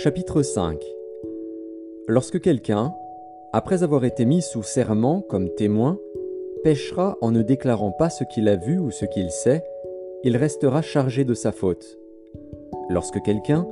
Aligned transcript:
Chapitre 0.00 0.42
5 0.42 0.80
Lorsque 2.06 2.40
quelqu'un, 2.40 2.94
après 3.52 3.82
avoir 3.82 4.04
été 4.04 4.26
mis 4.26 4.42
sous 4.42 4.62
serment 4.62 5.22
comme 5.22 5.48
témoin, 5.56 5.98
péchera 6.62 7.18
en 7.20 7.32
ne 7.32 7.42
déclarant 7.42 7.90
pas 7.90 8.08
ce 8.08 8.22
qu'il 8.22 8.46
a 8.46 8.54
vu 8.54 8.78
ou 8.78 8.92
ce 8.92 9.06
qu'il 9.06 9.32
sait, 9.32 9.64
il 10.22 10.36
restera 10.36 10.82
chargé 10.82 11.24
de 11.24 11.34
sa 11.34 11.50
faute. 11.50 11.98
Lorsque 12.88 13.20
quelqu'un, 13.22 13.66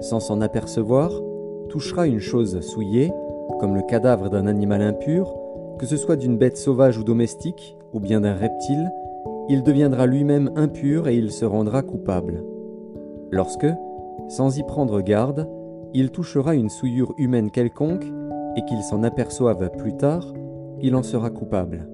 sans 0.00 0.20
s'en 0.20 0.40
apercevoir, 0.40 1.20
touchera 1.68 2.06
une 2.06 2.20
chose 2.20 2.60
souillée, 2.60 3.10
comme 3.58 3.74
le 3.74 3.82
cadavre 3.82 4.30
d'un 4.30 4.46
animal 4.46 4.82
impur, 4.82 5.36
que 5.80 5.86
ce 5.86 5.96
soit 5.96 6.14
d'une 6.14 6.38
bête 6.38 6.58
sauvage 6.58 6.96
ou 6.96 7.02
domestique, 7.02 7.76
ou 7.92 7.98
bien 7.98 8.20
d'un 8.20 8.36
reptile, 8.36 8.92
il 9.48 9.64
deviendra 9.64 10.06
lui-même 10.06 10.52
impur 10.54 11.08
et 11.08 11.16
il 11.16 11.32
se 11.32 11.44
rendra 11.44 11.82
coupable. 11.82 12.44
Lorsque, 13.32 13.66
sans 14.28 14.56
y 14.56 14.62
prendre 14.62 15.00
garde, 15.00 15.48
il 15.94 16.10
touchera 16.10 16.54
une 16.54 16.70
souillure 16.70 17.14
humaine 17.18 17.50
quelconque 17.50 18.06
et 18.56 18.64
qu'il 18.64 18.82
s'en 18.82 19.02
aperçoive 19.02 19.70
plus 19.76 19.96
tard, 19.96 20.32
il 20.80 20.94
en 20.96 21.02
sera 21.02 21.30
coupable. 21.30 21.88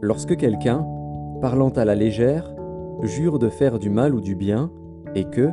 Lorsque 0.00 0.36
quelqu'un, 0.36 0.86
parlant 1.40 1.70
à 1.70 1.84
la 1.84 1.94
légère, 1.94 2.54
jure 3.02 3.38
de 3.38 3.48
faire 3.48 3.78
du 3.78 3.90
mal 3.90 4.14
ou 4.14 4.20
du 4.20 4.34
bien, 4.34 4.70
et 5.14 5.24
que, 5.24 5.50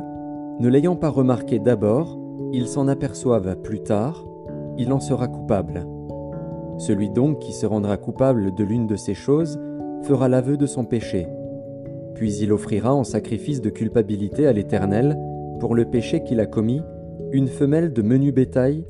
ne 0.58 0.68
l'ayant 0.68 0.96
pas 0.96 1.08
remarqué 1.08 1.58
d'abord, 1.58 2.18
il 2.52 2.66
s'en 2.66 2.88
aperçoive 2.88 3.56
plus 3.62 3.80
tard, 3.80 4.26
il 4.76 4.92
en 4.92 5.00
sera 5.00 5.28
coupable. 5.28 5.86
Celui 6.78 7.10
donc 7.10 7.38
qui 7.38 7.52
se 7.52 7.66
rendra 7.66 7.96
coupable 7.96 8.54
de 8.54 8.64
l'une 8.64 8.86
de 8.86 8.96
ces 8.96 9.14
choses 9.14 9.60
fera 10.02 10.28
l'aveu 10.28 10.56
de 10.56 10.66
son 10.66 10.84
péché. 10.84 11.28
Puis 12.14 12.34
il 12.36 12.52
offrira 12.52 12.94
en 12.94 13.04
sacrifice 13.04 13.60
de 13.60 13.70
culpabilité 13.70 14.46
à 14.46 14.52
l'Éternel, 14.52 15.18
pour 15.60 15.74
le 15.74 15.84
péché 15.84 16.22
qu'il 16.24 16.40
a 16.40 16.46
commis, 16.46 16.82
une 17.32 17.48
femelle 17.48 17.92
de 17.92 18.02
menu 18.02 18.32
bétail, 18.32 18.84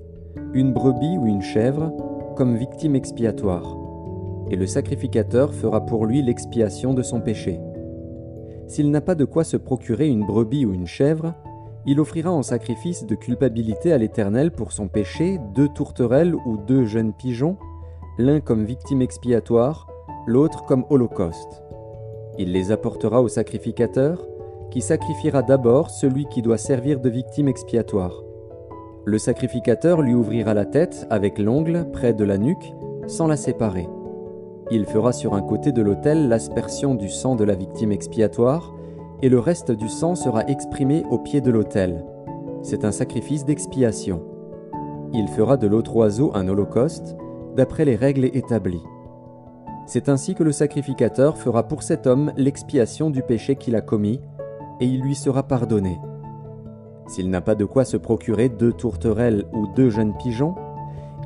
une 0.55 0.73
brebis 0.73 1.19
ou 1.19 1.27
une 1.27 1.43
chèvre, 1.43 1.93
comme 2.37 2.57
victime 2.57 2.97
expiatoire. 2.97 3.77
Et 4.51 4.57
le 4.57 4.67
sacrificateur 4.67 5.53
fera 5.53 5.85
pour 5.85 6.07
lui 6.07 6.23
l'expiation 6.23 6.95
de 6.95 7.03
son 7.03 7.21
péché. 7.21 7.61
S'il 8.67 8.91
n'a 8.91 9.03
pas 9.03 9.15
de 9.15 9.27
quoi 9.27 9.45
se 9.45 9.59
procurer 9.59 10.09
une 10.09 10.25
brebis 10.25 10.65
ou 10.65 10.73
une 10.73 10.87
chèvre, 10.87 11.35
il 11.87 12.01
offrira 12.01 12.31
en 12.31 12.43
sacrifice 12.43 13.07
de 13.07 13.15
culpabilité 13.15 13.93
à 13.93 13.99
l'Éternel 13.99 14.53
pour 14.53 14.73
son 14.73 14.89
péché 14.89 15.39
deux 15.55 15.69
tourterelles 15.69 16.35
ou 16.35 16.57
deux 16.57 16.85
jeunes 16.87 17.13
pigeons, 17.13 17.59
l'un 18.19 18.41
comme 18.41 18.65
victime 18.65 19.03
expiatoire, 19.03 19.87
l'autre 20.27 20.65
comme 20.65 20.87
holocauste. 20.89 21.63
Il 22.39 22.53
les 22.53 22.73
apportera 22.73 23.21
au 23.21 23.29
sacrificateur, 23.29 24.27
qui 24.71 24.81
sacrifiera 24.81 25.43
d'abord 25.43 25.91
celui 25.91 26.27
qui 26.27 26.41
doit 26.41 26.59
servir 26.59 27.01
de 27.01 27.11
victime 27.11 27.49
expiatoire. 27.49 28.23
Le 29.07 29.19
sacrificateur 29.19 30.03
lui 30.03 30.15
ouvrira 30.15 30.53
la 30.53 30.67
tête 30.67 31.07
avec 31.09 31.39
l'ongle 31.39 31.91
près 31.91 32.13
de 32.13 32.25
la 32.25 32.37
nuque, 32.37 32.75
sans 33.07 33.27
la 33.27 33.37
séparer. 33.37 33.89
Il 34.71 34.85
fera 34.85 35.13
sur 35.13 35.35
un 35.35 35.41
côté 35.41 35.73
de 35.73 35.81
l'autel 35.81 36.29
l'aspersion 36.29 36.95
du 36.95 37.09
sang 37.09 37.35
de 37.35 37.45
la 37.45 37.55
victime 37.55 37.93
expiatoire, 37.93 38.75
et 39.23 39.29
le 39.29 39.39
reste 39.39 39.73
du 39.73 39.89
sang 39.89 40.15
sera 40.15 40.47
exprimé 40.47 41.05
au 41.11 41.19
pied 41.19 41.41
de 41.41 41.51
l'autel. 41.51 42.05
C'est 42.63 42.85
un 42.85 42.93
sacrifice 42.93 43.45
d'expiation. 43.45 44.23
Il 45.13 45.29
fera 45.29 45.57
de 45.57 45.67
l'autre 45.67 45.97
oiseau 45.97 46.31
un 46.35 46.47
holocauste, 46.47 47.17
d'après 47.57 47.87
les 47.87 47.97
règles 47.97 48.27
établies. 48.27 48.85
C'est 49.87 50.09
ainsi 50.09 50.35
que 50.35 50.45
le 50.45 50.53
sacrificateur 50.53 51.37
fera 51.39 51.67
pour 51.67 51.83
cet 51.83 52.07
homme 52.07 52.33
l'expiation 52.37 53.11
du 53.11 53.23
péché 53.23 53.57
qu'il 53.57 53.75
a 53.77 53.81
commis, 53.81 54.21
et 54.79 54.85
il 54.85 55.01
lui 55.01 55.15
sera 55.15 55.43
pardonné. 55.43 55.99
S'il 57.11 57.29
n'a 57.29 57.41
pas 57.41 57.57
de 57.57 57.65
quoi 57.65 57.85
se 57.85 57.97
procurer 57.97 58.49
deux 58.49 58.73
tourterelles 58.73 59.45
ou 59.53 59.67
deux 59.75 59.91
jeunes 59.91 60.17
pigeons, 60.17 60.55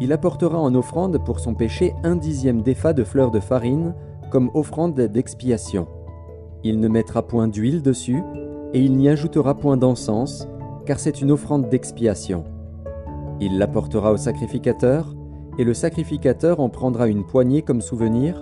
il 0.00 0.15
apportera 0.15 0.59
en 0.59 0.75
offrande 0.75 1.22
pour 1.22 1.41
son 1.41 1.53
péché 1.53 1.93
un 2.05 2.17
dixième 2.17 2.62
d'effa 2.62 2.95
de 2.95 3.05
fleurs 3.05 3.31
de 3.31 3.39
farine 3.39 3.95
comme 4.31 4.50
offrande 4.55 4.99
d'expiation. 4.99 5.87
Il 6.62 6.81
ne 6.81 6.89
mettra 6.89 7.21
point 7.27 7.49
d'huile 7.49 7.83
dessus, 7.83 8.22
et 8.72 8.81
il 8.81 8.97
n'y 8.97 9.11
ajoutera 9.11 9.56
point 9.59 9.77
d'encens, 9.77 10.49
car 10.87 10.99
c'est 10.99 11.21
une 11.21 11.31
offrande 11.31 11.69
d'expiation. 11.69 12.45
Il 13.43 13.59
l'apportera 13.59 14.11
au 14.11 14.16
sacrificateur, 14.16 15.15
et 15.59 15.65
le 15.65 15.75
sacrificateur 15.75 16.61
en 16.61 16.71
prendra 16.71 17.09
une 17.09 17.27
poignée 17.27 17.61
comme 17.61 17.83
souvenir, 17.83 18.41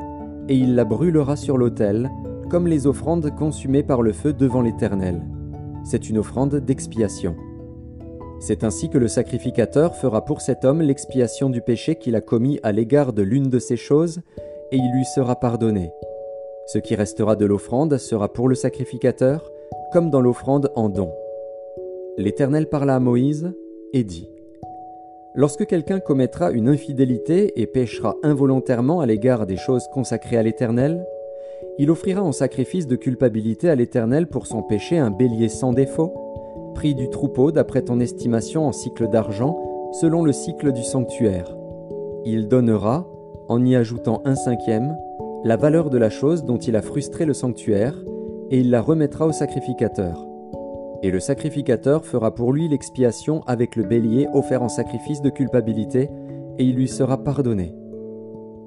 et 0.48 0.54
il 0.54 0.76
la 0.76 0.84
brûlera 0.84 1.34
sur 1.34 1.58
l'autel, 1.58 2.08
comme 2.50 2.68
les 2.68 2.86
offrandes 2.86 3.34
consumées 3.34 3.82
par 3.82 4.00
le 4.00 4.12
feu 4.12 4.32
devant 4.32 4.62
l'Éternel. 4.62 5.26
C'est 5.84 6.08
une 6.08 6.18
offrande 6.18 6.56
d'expiation. 6.56 7.36
C'est 8.40 8.64
ainsi 8.64 8.88
que 8.88 8.98
le 8.98 9.08
sacrificateur 9.08 9.94
fera 9.94 10.24
pour 10.24 10.40
cet 10.40 10.64
homme 10.64 10.82
l'expiation 10.82 11.48
du 11.48 11.60
péché 11.60 11.96
qu'il 11.96 12.16
a 12.16 12.20
commis 12.20 12.58
à 12.62 12.72
l'égard 12.72 13.12
de 13.12 13.22
l'une 13.22 13.50
de 13.50 13.58
ces 13.58 13.76
choses, 13.76 14.20
et 14.72 14.76
il 14.76 14.92
lui 14.96 15.04
sera 15.04 15.38
pardonné. 15.38 15.92
Ce 16.66 16.78
qui 16.78 16.94
restera 16.94 17.36
de 17.36 17.46
l'offrande 17.46 17.98
sera 17.98 18.32
pour 18.32 18.48
le 18.48 18.54
sacrificateur, 18.54 19.50
comme 19.92 20.10
dans 20.10 20.20
l'offrande 20.20 20.70
en 20.74 20.88
don. 20.88 21.12
L'Éternel 22.16 22.68
parla 22.68 22.96
à 22.96 23.00
Moïse 23.00 23.52
et 23.92 24.04
dit 24.04 24.28
Lorsque 25.34 25.66
quelqu'un 25.66 25.98
commettra 25.98 26.50
une 26.50 26.68
infidélité 26.68 27.60
et 27.60 27.66
péchera 27.66 28.16
involontairement 28.22 29.00
à 29.00 29.06
l'égard 29.06 29.46
des 29.46 29.56
choses 29.56 29.86
consacrées 29.92 30.36
à 30.36 30.42
l'Éternel, 30.42 31.06
il 31.78 31.90
offrira 31.90 32.22
en 32.22 32.32
sacrifice 32.32 32.86
de 32.86 32.96
culpabilité 32.96 33.68
à 33.68 33.74
l'Éternel 33.74 34.26
pour 34.26 34.46
son 34.46 34.62
péché 34.62 34.98
un 34.98 35.10
bélier 35.10 35.48
sans 35.48 35.72
défaut, 35.72 36.12
prix 36.74 36.94
du 36.94 37.08
troupeau 37.08 37.50
d'après 37.52 37.82
ton 37.82 38.00
estimation 38.00 38.66
en 38.66 38.72
cycle 38.72 39.08
d'argent, 39.08 39.58
selon 40.00 40.22
le 40.22 40.32
cycle 40.32 40.72
du 40.72 40.82
sanctuaire. 40.82 41.56
Il 42.24 42.48
donnera, 42.48 43.06
en 43.48 43.64
y 43.64 43.74
ajoutant 43.74 44.22
un 44.24 44.34
cinquième, 44.34 44.96
la 45.44 45.56
valeur 45.56 45.90
de 45.90 45.98
la 45.98 46.10
chose 46.10 46.44
dont 46.44 46.58
il 46.58 46.76
a 46.76 46.82
frustré 46.82 47.24
le 47.24 47.34
sanctuaire, 47.34 48.02
et 48.50 48.58
il 48.60 48.70
la 48.70 48.82
remettra 48.82 49.26
au 49.26 49.32
sacrificateur. 49.32 50.26
Et 51.02 51.10
le 51.10 51.20
sacrificateur 51.20 52.04
fera 52.04 52.34
pour 52.34 52.52
lui 52.52 52.68
l'expiation 52.68 53.42
avec 53.46 53.76
le 53.76 53.82
bélier 53.82 54.28
offert 54.34 54.62
en 54.62 54.68
sacrifice 54.68 55.20
de 55.20 55.30
culpabilité, 55.30 56.10
et 56.58 56.64
il 56.64 56.76
lui 56.76 56.86
sera 56.86 57.24
pardonné. 57.24 57.74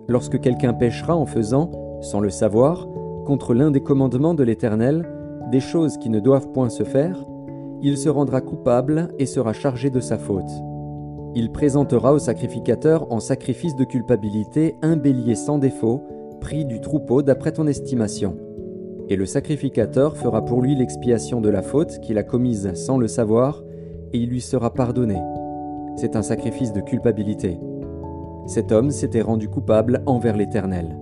Lorsque 0.08 0.40
quelqu'un 0.40 0.74
péchera 0.74 1.16
en 1.16 1.26
faisant, 1.26 1.72
sans 2.02 2.20
le 2.20 2.30
savoir, 2.30 2.88
contre 3.26 3.54
l'un 3.54 3.72
des 3.72 3.82
commandements 3.82 4.34
de 4.34 4.44
l'Éternel, 4.44 5.08
des 5.52 5.60
choses 5.60 5.98
qui 5.98 6.10
ne 6.10 6.20
doivent 6.20 6.52
point 6.52 6.70
se 6.70 6.84
faire, 6.84 7.26
il 7.82 7.98
se 7.98 8.10
rendra 8.10 8.42
coupable 8.42 9.10
et 9.20 9.26
sera 9.26 9.54
chargé 9.54 9.90
de 9.90 10.00
sa 10.00 10.18
faute. 10.18 10.52
Il 11.36 11.52
présentera 11.52 12.14
au 12.14 12.20
sacrificateur 12.20 13.12
en 13.12 13.20
sacrifice 13.20 13.76
de 13.76 13.84
culpabilité 13.84 14.76
un 14.82 14.96
bélier 14.96 15.36
sans 15.36 15.58
défaut, 15.58 16.02
pris 16.40 16.66
du 16.66 16.80
troupeau 16.80 17.22
d'après 17.22 17.52
ton 17.52 17.68
estimation. 17.68 18.38
Et 19.10 19.16
le 19.16 19.26
sacrificateur 19.26 20.16
fera 20.18 20.46
pour 20.46 20.62
lui 20.62 20.76
l'expiation 20.76 21.42
de 21.42 21.50
la 21.50 21.62
faute 21.62 22.00
qu'il 22.00 22.18
a 22.18 22.24
commise 22.24 22.74
sans 22.74 22.98
le 22.98 23.08
savoir, 23.08 23.64
et 24.14 24.18
il 24.18 24.30
lui 24.30 24.42
sera 24.42 24.74
pardonné. 24.74 25.18
C'est 25.98 26.16
un 26.16 26.22
sacrifice 26.22 26.74
de 26.74 26.82
culpabilité. 26.82 27.60
Cet 28.48 28.72
homme 28.72 28.92
s'était 28.92 29.22
rendu 29.22 29.50
coupable 29.50 30.02
envers 30.06 30.38
l'Éternel. 30.38 30.98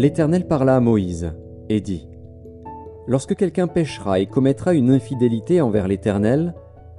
L'Éternel 0.00 0.48
parla 0.48 0.76
à 0.76 0.80
Moïse, 0.80 1.30
et 1.68 1.82
dit, 1.82 2.08
Lorsque 3.06 3.36
quelqu'un 3.36 3.66
péchera 3.66 4.18
et 4.18 4.24
commettra 4.24 4.72
une 4.72 4.90
infidélité 4.90 5.60
envers 5.60 5.86
l'Éternel, 5.86 6.54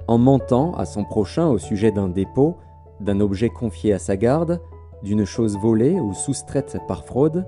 en 0.06 0.18
mentant 0.18 0.72
à 0.74 0.84
son 0.84 1.02
prochain 1.02 1.48
au 1.48 1.58
sujet 1.58 1.90
d'un 1.90 2.06
dépôt, 2.06 2.58
d'un 3.00 3.18
objet 3.18 3.48
confié 3.48 3.92
à 3.92 3.98
sa 3.98 4.16
garde, 4.16 4.60
d'une 5.02 5.24
chose 5.24 5.58
volée 5.58 5.98
ou 5.98 6.14
soustraite 6.14 6.78
par 6.86 7.04
fraude, 7.04 7.44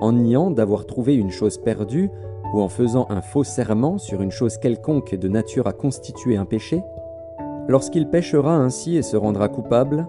en 0.00 0.12
niant 0.12 0.50
d'avoir 0.50 0.84
trouvé 0.84 1.14
une 1.14 1.30
chose 1.30 1.56
perdue 1.56 2.10
ou 2.52 2.60
en 2.60 2.68
faisant 2.68 3.06
un 3.08 3.22
faux 3.22 3.42
serment 3.42 3.96
sur 3.96 4.20
une 4.20 4.30
chose 4.30 4.58
quelconque 4.58 5.14
de 5.14 5.28
nature 5.28 5.66
à 5.66 5.72
constituer 5.72 6.36
un 6.36 6.44
péché, 6.44 6.82
lorsqu'il 7.68 8.06
péchera 8.10 8.54
ainsi 8.54 8.98
et 8.98 9.02
se 9.02 9.16
rendra 9.16 9.48
coupable, 9.48 10.06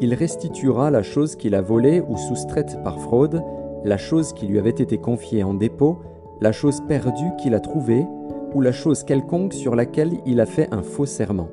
il 0.00 0.14
restituera 0.14 0.90
la 0.90 1.04
chose 1.04 1.36
qu'il 1.36 1.54
a 1.54 1.62
volée 1.62 2.00
ou 2.00 2.16
soustraite 2.16 2.82
par 2.82 2.98
fraude, 2.98 3.40
la 3.84 3.96
chose 3.96 4.32
qui 4.32 4.46
lui 4.46 4.58
avait 4.58 4.70
été 4.70 4.98
confiée 4.98 5.42
en 5.42 5.54
dépôt, 5.54 6.00
la 6.40 6.52
chose 6.52 6.80
perdue 6.86 7.32
qu'il 7.38 7.54
a 7.54 7.60
trouvée, 7.60 8.06
ou 8.54 8.60
la 8.60 8.72
chose 8.72 9.02
quelconque 9.02 9.54
sur 9.54 9.74
laquelle 9.74 10.18
il 10.26 10.40
a 10.40 10.46
fait 10.46 10.68
un 10.72 10.82
faux 10.82 11.06
serment. 11.06 11.48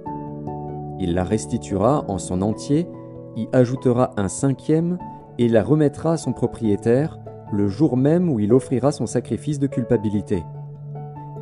Il 0.99 1.13
la 1.13 1.23
restituera 1.23 2.05
en 2.07 2.17
son 2.17 2.41
entier, 2.41 2.87
y 3.35 3.47
ajoutera 3.53 4.11
un 4.17 4.27
cinquième, 4.27 4.97
et 5.37 5.47
la 5.47 5.63
remettra 5.63 6.13
à 6.13 6.17
son 6.17 6.33
propriétaire 6.33 7.19
le 7.51 7.67
jour 7.67 7.97
même 7.97 8.29
où 8.29 8.39
il 8.39 8.53
offrira 8.53 8.91
son 8.91 9.05
sacrifice 9.05 9.57
de 9.57 9.67
culpabilité. 9.67 10.43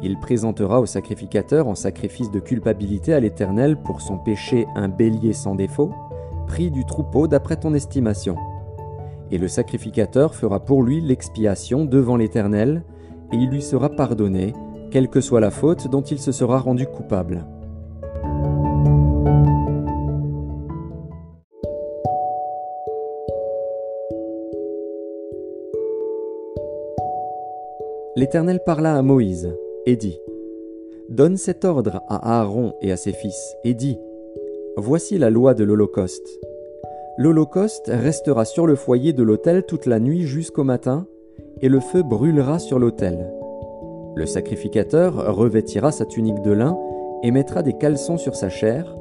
Il 0.02 0.20
présentera 0.20 0.80
au 0.80 0.86
sacrificateur 0.86 1.68
en 1.68 1.76
sacrifice 1.76 2.32
de 2.32 2.40
culpabilité 2.40 3.14
à 3.14 3.20
l'Éternel 3.20 3.76
pour 3.82 4.00
son 4.00 4.18
péché 4.18 4.68
un 4.76 4.88
bélier 4.88 5.34
sans 5.34 5.56
défaut, 5.56 5.92
pris 6.46 6.70
du 6.70 6.86
troupeau 6.86 7.28
d'après 7.28 7.58
ton 7.58 7.74
estimation 7.74 8.38
et 9.32 9.38
le 9.38 9.48
sacrificateur 9.48 10.36
fera 10.36 10.64
pour 10.64 10.84
lui 10.84 11.02
l'expiation 11.02 11.86
devant 11.86 12.18
l'Éternel, 12.18 12.84
et 13.32 13.36
il 13.36 13.50
lui 13.50 13.62
sera 13.62 13.90
pardonné, 13.90 14.54
quelle 14.92 15.10
que 15.10 15.22
soit 15.22 15.42
la 15.42 15.52
faute 15.52 15.90
dont 15.90 16.02
il 16.02 16.20
se 16.20 16.32
sera 16.32 16.60
rendu 16.60 16.86
coupable. 16.86 17.46
L'Éternel 28.16 28.62
parla 28.66 28.96
à 28.96 29.02
Moïse 29.04 29.56
et 29.86 29.96
dit, 29.96 30.20
Donne 31.10 31.38
cet 31.38 31.66
ordre 31.66 32.02
à 32.08 32.40
Aaron 32.40 32.74
et 32.82 32.92
à 32.92 32.98
ses 32.98 33.14
fils, 33.14 33.56
et 33.64 33.76
dit, 33.76 34.00
Voici 34.76 35.18
la 35.18 35.30
loi 35.30 35.54
de 35.54 35.64
l'Holocauste. 35.64 36.28
L'Holocauste 37.20 37.90
restera 37.92 38.46
sur 38.46 38.68
le 38.68 38.76
foyer 38.76 39.12
de 39.12 39.24
l'autel 39.24 39.64
toute 39.66 39.88
la 39.88 40.00
nuit 40.00 40.22
jusqu'au 40.22 40.64
matin, 40.64 41.08
et 41.62 41.68
le 41.68 41.80
feu 41.80 42.04
brûlera 42.04 42.60
sur 42.60 42.78
l'autel. 42.78 43.34
Le 44.16 44.28
sacrificateur 44.28 45.36
revêtira 45.36 45.92
sa 45.92 46.06
tunique 46.06 46.44
de 46.44 46.52
lin 46.52 46.78
et 47.24 47.32
mettra 47.32 47.64
des 47.64 47.74
caleçons 47.74 48.18
sur 48.18 48.36
sa 48.36 48.50
chair. 48.50 48.96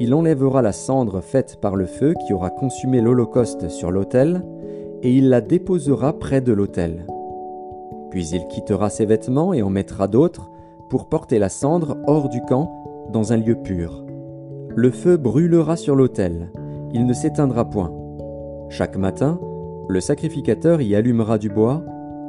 Il 0.00 0.14
enlèvera 0.14 0.62
la 0.62 0.72
cendre 0.72 1.20
faite 1.20 1.58
par 1.62 1.76
le 1.76 1.86
feu 1.86 2.14
qui 2.26 2.32
aura 2.32 2.50
consumé 2.50 3.00
l'Holocauste 3.00 3.68
sur 3.68 3.92
l'autel, 3.92 4.44
et 5.04 5.12
il 5.12 5.28
la 5.28 5.40
déposera 5.40 6.18
près 6.18 6.40
de 6.40 6.52
l'autel. 6.52 7.06
Puis 8.10 8.30
il 8.30 8.48
quittera 8.48 8.90
ses 8.90 9.06
vêtements 9.06 9.54
et 9.54 9.62
en 9.62 9.70
mettra 9.70 10.08
d'autres, 10.08 10.50
pour 10.88 11.08
porter 11.08 11.38
la 11.38 11.48
cendre 11.48 11.98
hors 12.08 12.28
du 12.28 12.40
camp, 12.42 13.08
dans 13.12 13.32
un 13.32 13.36
lieu 13.36 13.54
pur. 13.54 14.04
Le 14.74 14.90
feu 14.90 15.16
brûlera 15.16 15.76
sur 15.76 15.94
l'autel, 15.94 16.50
il 16.92 17.06
ne 17.06 17.12
s'éteindra 17.12 17.68
point. 17.68 17.92
Chaque 18.68 18.96
matin, 18.96 19.40
le 19.88 20.00
sacrificateur 20.00 20.80
y 20.80 20.94
allumera 20.94 21.38
du 21.38 21.48
bois, 21.48 21.82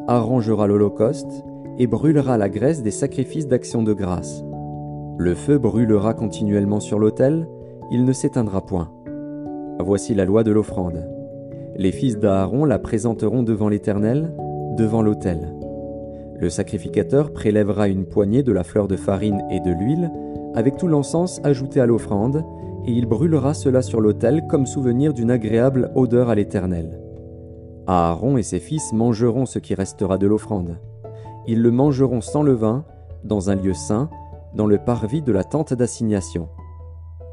arrangera 0.08 0.68
l'holocauste 0.68 1.44
et 1.78 1.88
brûlera 1.88 2.38
la 2.38 2.50
graisse 2.50 2.84
des 2.84 2.92
sacrifices 2.92 3.48
d'action 3.48 3.84
de 3.84 3.94
grâce. 3.94 4.44
Le 5.18 5.36
feu 5.36 5.58
brûlera 5.58 6.14
continuellement 6.14 6.80
sur 6.80 7.00
l'autel, 7.00 7.48
il 7.92 8.06
ne 8.06 8.14
s'éteindra 8.14 8.66
point. 8.66 8.92
Voici 9.80 10.14
la 10.14 10.26
loi 10.26 10.44
de 10.44 10.52
l'offrande. 10.52 11.08
Les 11.76 11.92
fils 11.92 12.18
d'Aaron 12.18 12.66
la 12.66 12.80
présenteront 12.80 13.44
devant 13.44 13.70
l'Éternel, 13.70 14.34
devant 14.78 15.02
l'autel. 15.02 15.56
Le 16.40 16.50
sacrificateur 16.50 17.32
prélèvera 17.32 17.88
une 17.88 18.06
poignée 18.06 18.44
de 18.44 18.52
la 18.52 18.64
fleur 18.64 18.88
de 18.88 18.96
farine 18.96 19.44
et 19.52 19.60
de 19.60 19.72
l'huile, 19.72 20.12
avec 20.56 20.78
tout 20.78 20.88
l'encens 20.88 21.40
ajouté 21.44 21.80
à 21.80 21.86
l'offrande, 21.86 22.44
et 22.86 22.92
il 22.92 23.06
brûlera 23.06 23.54
cela 23.54 23.82
sur 23.82 24.02
l'autel 24.02 24.46
comme 24.50 24.66
souvenir 24.66 25.14
d'une 25.14 25.32
agréable 25.32 25.92
odeur 25.96 26.30
à 26.30 26.36
l'Éternel. 26.36 27.00
Aaron 27.88 28.38
et 28.38 28.44
ses 28.44 28.60
fils 28.60 28.94
mangeront 28.94 29.46
ce 29.46 29.60
qui 29.60 29.74
restera 29.76 30.18
de 30.18 30.28
l'offrande. 30.28 30.78
Ils 31.48 31.62
le 31.62 31.72
mangeront 31.72 32.22
sans 32.22 32.44
levain, 32.44 32.86
dans 33.24 33.50
un 33.50 33.56
lieu 33.56 33.74
saint, 33.74 34.10
dans 34.56 34.68
le 34.68 34.78
parvis 34.78 35.22
de 35.22 35.32
la 35.32 35.44
tente 35.44 35.74
d'assignation. 35.74 36.50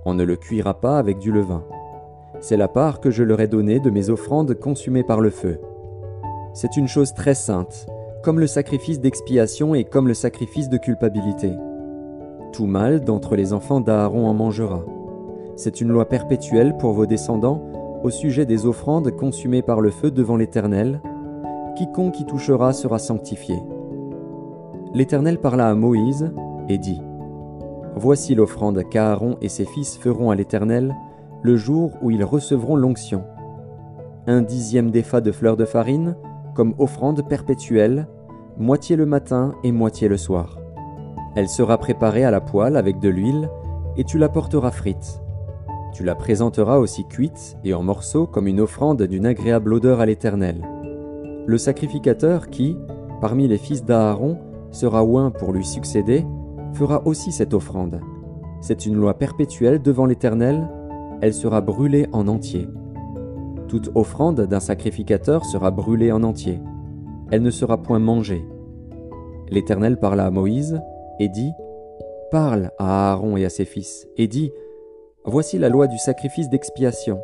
On 0.05 0.15
ne 0.15 0.25
le 0.25 0.37
cuira 0.37 0.81
pas 0.81 0.99
avec 0.99 1.19
du 1.19 1.33
levain. 1.33 1.65
C'est 2.41 2.57
la 2.57 2.69
part 2.69 3.01
que 3.01 3.11
je 3.11 3.25
leur 3.25 3.41
ai 3.41 3.49
donnée 3.49 3.81
de 3.81 3.91
mes 3.91 4.11
offrandes 4.11 4.55
consumées 4.55 5.03
par 5.03 5.21
le 5.21 5.31
feu. 5.31 5.61
C'est 6.55 6.77
une 6.77 6.89
chose 6.89 7.13
très 7.15 7.35
sainte, 7.35 7.87
comme 8.23 8.41
le 8.41 8.47
sacrifice 8.47 9.01
d'expiation 9.01 9.75
et 9.75 9.85
comme 9.85 10.09
le 10.09 10.15
sacrifice 10.15 10.69
de 10.69 10.77
culpabilité. 10.77 11.53
Tout 12.53 12.67
mâle 12.67 13.01
d'entre 13.01 13.37
les 13.37 13.53
enfants 13.53 13.81
d'Aaron 13.81 14.27
en 14.27 14.35
mangera. 14.35 14.85
C'est 15.59 15.81
une 15.81 15.89
loi 15.89 16.05
perpétuelle 16.09 16.77
pour 16.77 16.93
vos 16.93 17.05
descendants 17.05 17.61
au 18.05 18.11
sujet 18.11 18.47
des 18.47 18.65
offrandes 18.65 19.11
consumées 19.11 19.61
par 19.61 19.81
le 19.81 19.91
feu 19.91 20.13
devant 20.13 20.37
l'Éternel. 20.37 21.01
Quiconque 21.75 22.21
y 22.21 22.25
touchera 22.25 22.73
sera 22.73 23.01
sanctifié. 23.01 23.57
L'Éternel 24.95 25.41
parla 25.41 25.69
à 25.69 25.75
Moïse 25.75 26.33
et 26.69 26.79
dit 26.79 27.03
Voici 27.97 28.37
l'offrande 28.37 28.85
qu'Aaron 28.89 29.37
et 29.43 29.49
ses 29.49 29.65
fils 29.65 29.99
feront 29.99 30.31
à 30.31 30.37
l'Éternel 30.37 30.95
le 31.43 31.57
jour 31.57 31.91
où 32.03 32.13
ils 32.13 32.23
recevront 32.23 32.77
l'onction. 32.77 33.25
Un 34.29 34.43
dixième 34.43 34.93
d'effa 34.93 35.21
de 35.21 35.33
fleurs 35.33 35.57
de 35.57 35.65
farine, 35.65 36.15
comme 36.55 36.77
offrande 36.79 37.29
perpétuelle, 37.29 38.07
moitié 38.59 38.95
le 38.95 39.07
matin 39.07 39.55
et 39.65 39.73
moitié 39.73 40.07
le 40.07 40.19
soir. 40.19 40.61
Elle 41.35 41.49
sera 41.49 41.79
préparée 41.79 42.25
à 42.25 42.31
la 42.31 42.41
poêle 42.41 42.77
avec 42.77 43.01
de 43.01 43.09
l'huile, 43.09 43.51
et 43.97 44.05
tu 44.05 44.19
la 44.19 44.29
porteras 44.29 44.71
frite. 44.71 45.21
Tu 45.93 46.05
la 46.05 46.15
présenteras 46.15 46.79
aussi 46.79 47.05
cuite 47.07 47.57
et 47.65 47.75
en 47.75 47.83
morceaux 47.83 48.27
comme 48.27 48.47
une 48.47 48.61
offrande 48.61 49.03
d'une 49.03 49.27
agréable 49.27 49.73
odeur 49.73 50.01
à 50.01 50.07
l'Éternel. 50.07 50.67
Le 51.47 51.59
sacrificateur 51.59 52.51
qui, 52.51 52.77
parmi 53.21 53.49
les 53.49 53.59
fils 53.59 53.85
d'Aaron, 53.85 54.39
sera 54.71 55.05
oint 55.05 55.31
pour 55.31 55.53
lui 55.53 55.65
succéder, 55.65 56.27
fera 56.75 57.07
aussi 57.07 57.33
cette 57.33 57.55
offrande. 57.55 58.01
C'est 58.61 58.87
une 58.87 58.97
loi 58.97 59.15
perpétuelle 59.15 59.81
devant 59.81 60.07
l'Éternel, 60.07 60.69
elle 61.21 61.35
sera 61.35 61.61
brûlée 61.61 62.07
en 62.13 62.29
entier. 62.29 62.69
Toute 63.69 63.91
offrande 63.95 64.43
d'un 64.43 64.61
sacrificateur 64.61 65.45
sera 65.45 65.71
brûlée 65.71 66.13
en 66.13 66.23
entier. 66.23 66.61
Elle 67.31 67.43
ne 67.43 67.51
sera 67.51 67.83
point 67.83 67.99
mangée. 67.99 68.45
L'Éternel 69.51 69.99
parla 69.99 70.27
à 70.27 70.31
Moïse 70.31 70.81
et 71.19 71.29
dit 71.29 71.53
Parle 72.31 72.71
à 72.79 73.13
Aaron 73.13 73.37
et 73.37 73.45
à 73.45 73.51
ses 73.51 73.65
fils, 73.65 74.07
et 74.17 74.27
dis 74.27 74.53
Voici 75.31 75.59
la 75.59 75.69
loi 75.69 75.89
du 75.89 75.99
sacrifice 75.99 76.49
d'expiation. 76.49 77.21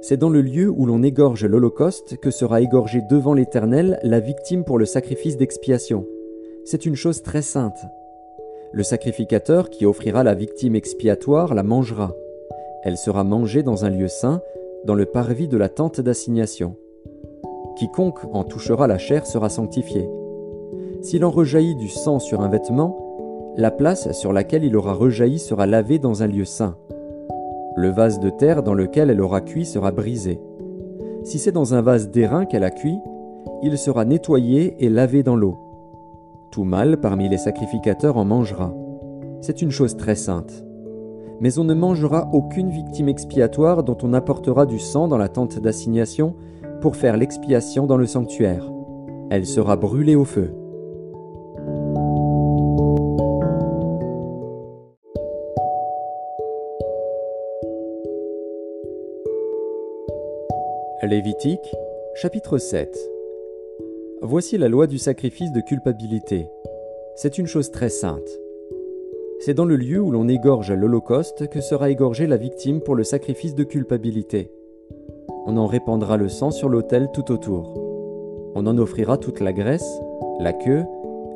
C'est 0.00 0.16
dans 0.16 0.30
le 0.30 0.42
lieu 0.42 0.68
où 0.68 0.84
l'on 0.84 1.04
égorge 1.04 1.44
l'Holocauste 1.44 2.16
que 2.16 2.32
sera 2.32 2.60
égorgée 2.60 3.02
devant 3.08 3.34
l'Éternel 3.34 4.00
la 4.02 4.18
victime 4.18 4.64
pour 4.64 4.78
le 4.78 4.84
sacrifice 4.84 5.36
d'expiation. 5.36 6.04
C'est 6.64 6.86
une 6.86 6.96
chose 6.96 7.22
très 7.22 7.42
sainte. 7.42 7.78
Le 8.72 8.82
sacrificateur 8.82 9.70
qui 9.70 9.86
offrira 9.86 10.24
la 10.24 10.34
victime 10.34 10.74
expiatoire 10.74 11.54
la 11.54 11.62
mangera. 11.62 12.16
Elle 12.82 12.96
sera 12.96 13.22
mangée 13.22 13.62
dans 13.62 13.84
un 13.84 13.90
lieu 13.90 14.08
saint, 14.08 14.42
dans 14.84 14.96
le 14.96 15.06
parvis 15.06 15.46
de 15.46 15.56
la 15.56 15.68
tente 15.68 16.00
d'assignation. 16.00 16.74
Quiconque 17.76 18.24
en 18.32 18.42
touchera 18.42 18.88
la 18.88 18.98
chair 18.98 19.24
sera 19.24 19.50
sanctifié. 19.50 20.10
S'il 21.00 21.24
en 21.24 21.30
rejaillit 21.30 21.76
du 21.76 21.88
sang 21.88 22.18
sur 22.18 22.40
un 22.40 22.48
vêtement, 22.48 23.54
la 23.56 23.70
place 23.70 24.10
sur 24.18 24.32
laquelle 24.32 24.64
il 24.64 24.76
aura 24.76 24.94
rejailli 24.94 25.38
sera 25.38 25.68
lavée 25.68 26.00
dans 26.00 26.24
un 26.24 26.26
lieu 26.26 26.44
saint. 26.44 26.76
Le 27.80 27.88
vase 27.88 28.20
de 28.20 28.28
terre 28.28 28.62
dans 28.62 28.74
lequel 28.74 29.08
elle 29.08 29.22
aura 29.22 29.40
cuit 29.40 29.64
sera 29.64 29.90
brisé. 29.90 30.38
Si 31.24 31.38
c'est 31.38 31.50
dans 31.50 31.72
un 31.72 31.80
vase 31.80 32.10
d'airain 32.10 32.44
qu'elle 32.44 32.62
a 32.62 32.70
cuit, 32.70 32.98
il 33.62 33.78
sera 33.78 34.04
nettoyé 34.04 34.76
et 34.84 34.90
lavé 34.90 35.22
dans 35.22 35.34
l'eau. 35.34 35.56
Tout 36.50 36.64
mâle 36.64 36.98
parmi 36.98 37.30
les 37.30 37.38
sacrificateurs 37.38 38.18
en 38.18 38.26
mangera. 38.26 38.74
C'est 39.40 39.62
une 39.62 39.70
chose 39.70 39.96
très 39.96 40.14
sainte 40.14 40.62
mais 41.40 41.58
on 41.58 41.64
ne 41.64 41.72
mangera 41.72 42.28
aucune 42.32 42.68
victime 42.68 43.08
expiatoire 43.08 43.82
dont 43.82 43.96
on 44.02 44.12
apportera 44.12 44.66
du 44.66 44.78
sang 44.78 45.08
dans 45.08 45.16
la 45.16 45.28
tente 45.28 45.58
d'assignation 45.58 46.34
pour 46.82 46.96
faire 46.96 47.16
l'expiation 47.16 47.86
dans 47.86 47.96
le 47.96 48.04
sanctuaire. 48.04 48.70
Elle 49.30 49.46
sera 49.46 49.76
brûlée 49.76 50.16
au 50.16 50.26
feu. 50.26 50.52
Lévitique, 61.02 61.74
chapitre 62.14 62.58
7 62.58 62.94
Voici 64.20 64.58
la 64.58 64.68
loi 64.68 64.86
du 64.86 64.98
sacrifice 64.98 65.50
de 65.50 65.62
culpabilité. 65.62 66.46
C'est 67.16 67.38
une 67.38 67.46
chose 67.46 67.70
très 67.70 67.88
sainte. 67.88 68.28
C'est 69.38 69.54
dans 69.54 69.64
le 69.64 69.76
lieu 69.76 69.98
où 69.98 70.10
l'on 70.10 70.28
égorge 70.28 70.70
l'Holocauste 70.70 71.48
que 71.48 71.62
sera 71.62 71.88
égorgée 71.88 72.26
la 72.26 72.36
victime 72.36 72.82
pour 72.82 72.96
le 72.96 73.04
sacrifice 73.04 73.54
de 73.54 73.64
culpabilité. 73.64 74.50
On 75.46 75.56
en 75.56 75.66
répandra 75.66 76.18
le 76.18 76.28
sang 76.28 76.50
sur 76.50 76.68
l'autel 76.68 77.08
tout 77.14 77.32
autour. 77.32 77.72
On 78.54 78.66
en 78.66 78.76
offrira 78.76 79.16
toute 79.16 79.40
la 79.40 79.54
graisse, 79.54 80.00
la 80.38 80.52
queue, 80.52 80.84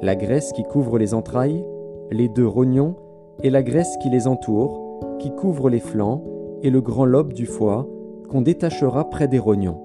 la 0.03 0.15
graisse 0.15 0.53
qui 0.53 0.65
couvre 0.65 0.99
les 0.99 1.15
entrailles, 1.15 1.65
les 2.11 2.29
deux 2.29 2.47
rognons 2.47 2.97
et 3.43 3.49
la 3.49 3.63
graisse 3.63 3.97
qui 4.03 4.11
les 4.11 4.27
entoure, 4.27 5.17
qui 5.21 5.35
couvre 5.35 5.71
les 5.71 5.81
flancs 5.81 6.23
et 6.63 6.69
le 6.69 6.83
grand 6.83 7.07
lobe 7.07 7.33
du 7.33 7.47
foie, 7.47 7.89
qu'on 8.29 8.41
détachera 8.41 9.11
près 9.11 9.29
des 9.29 9.39
rognons. 9.39 9.81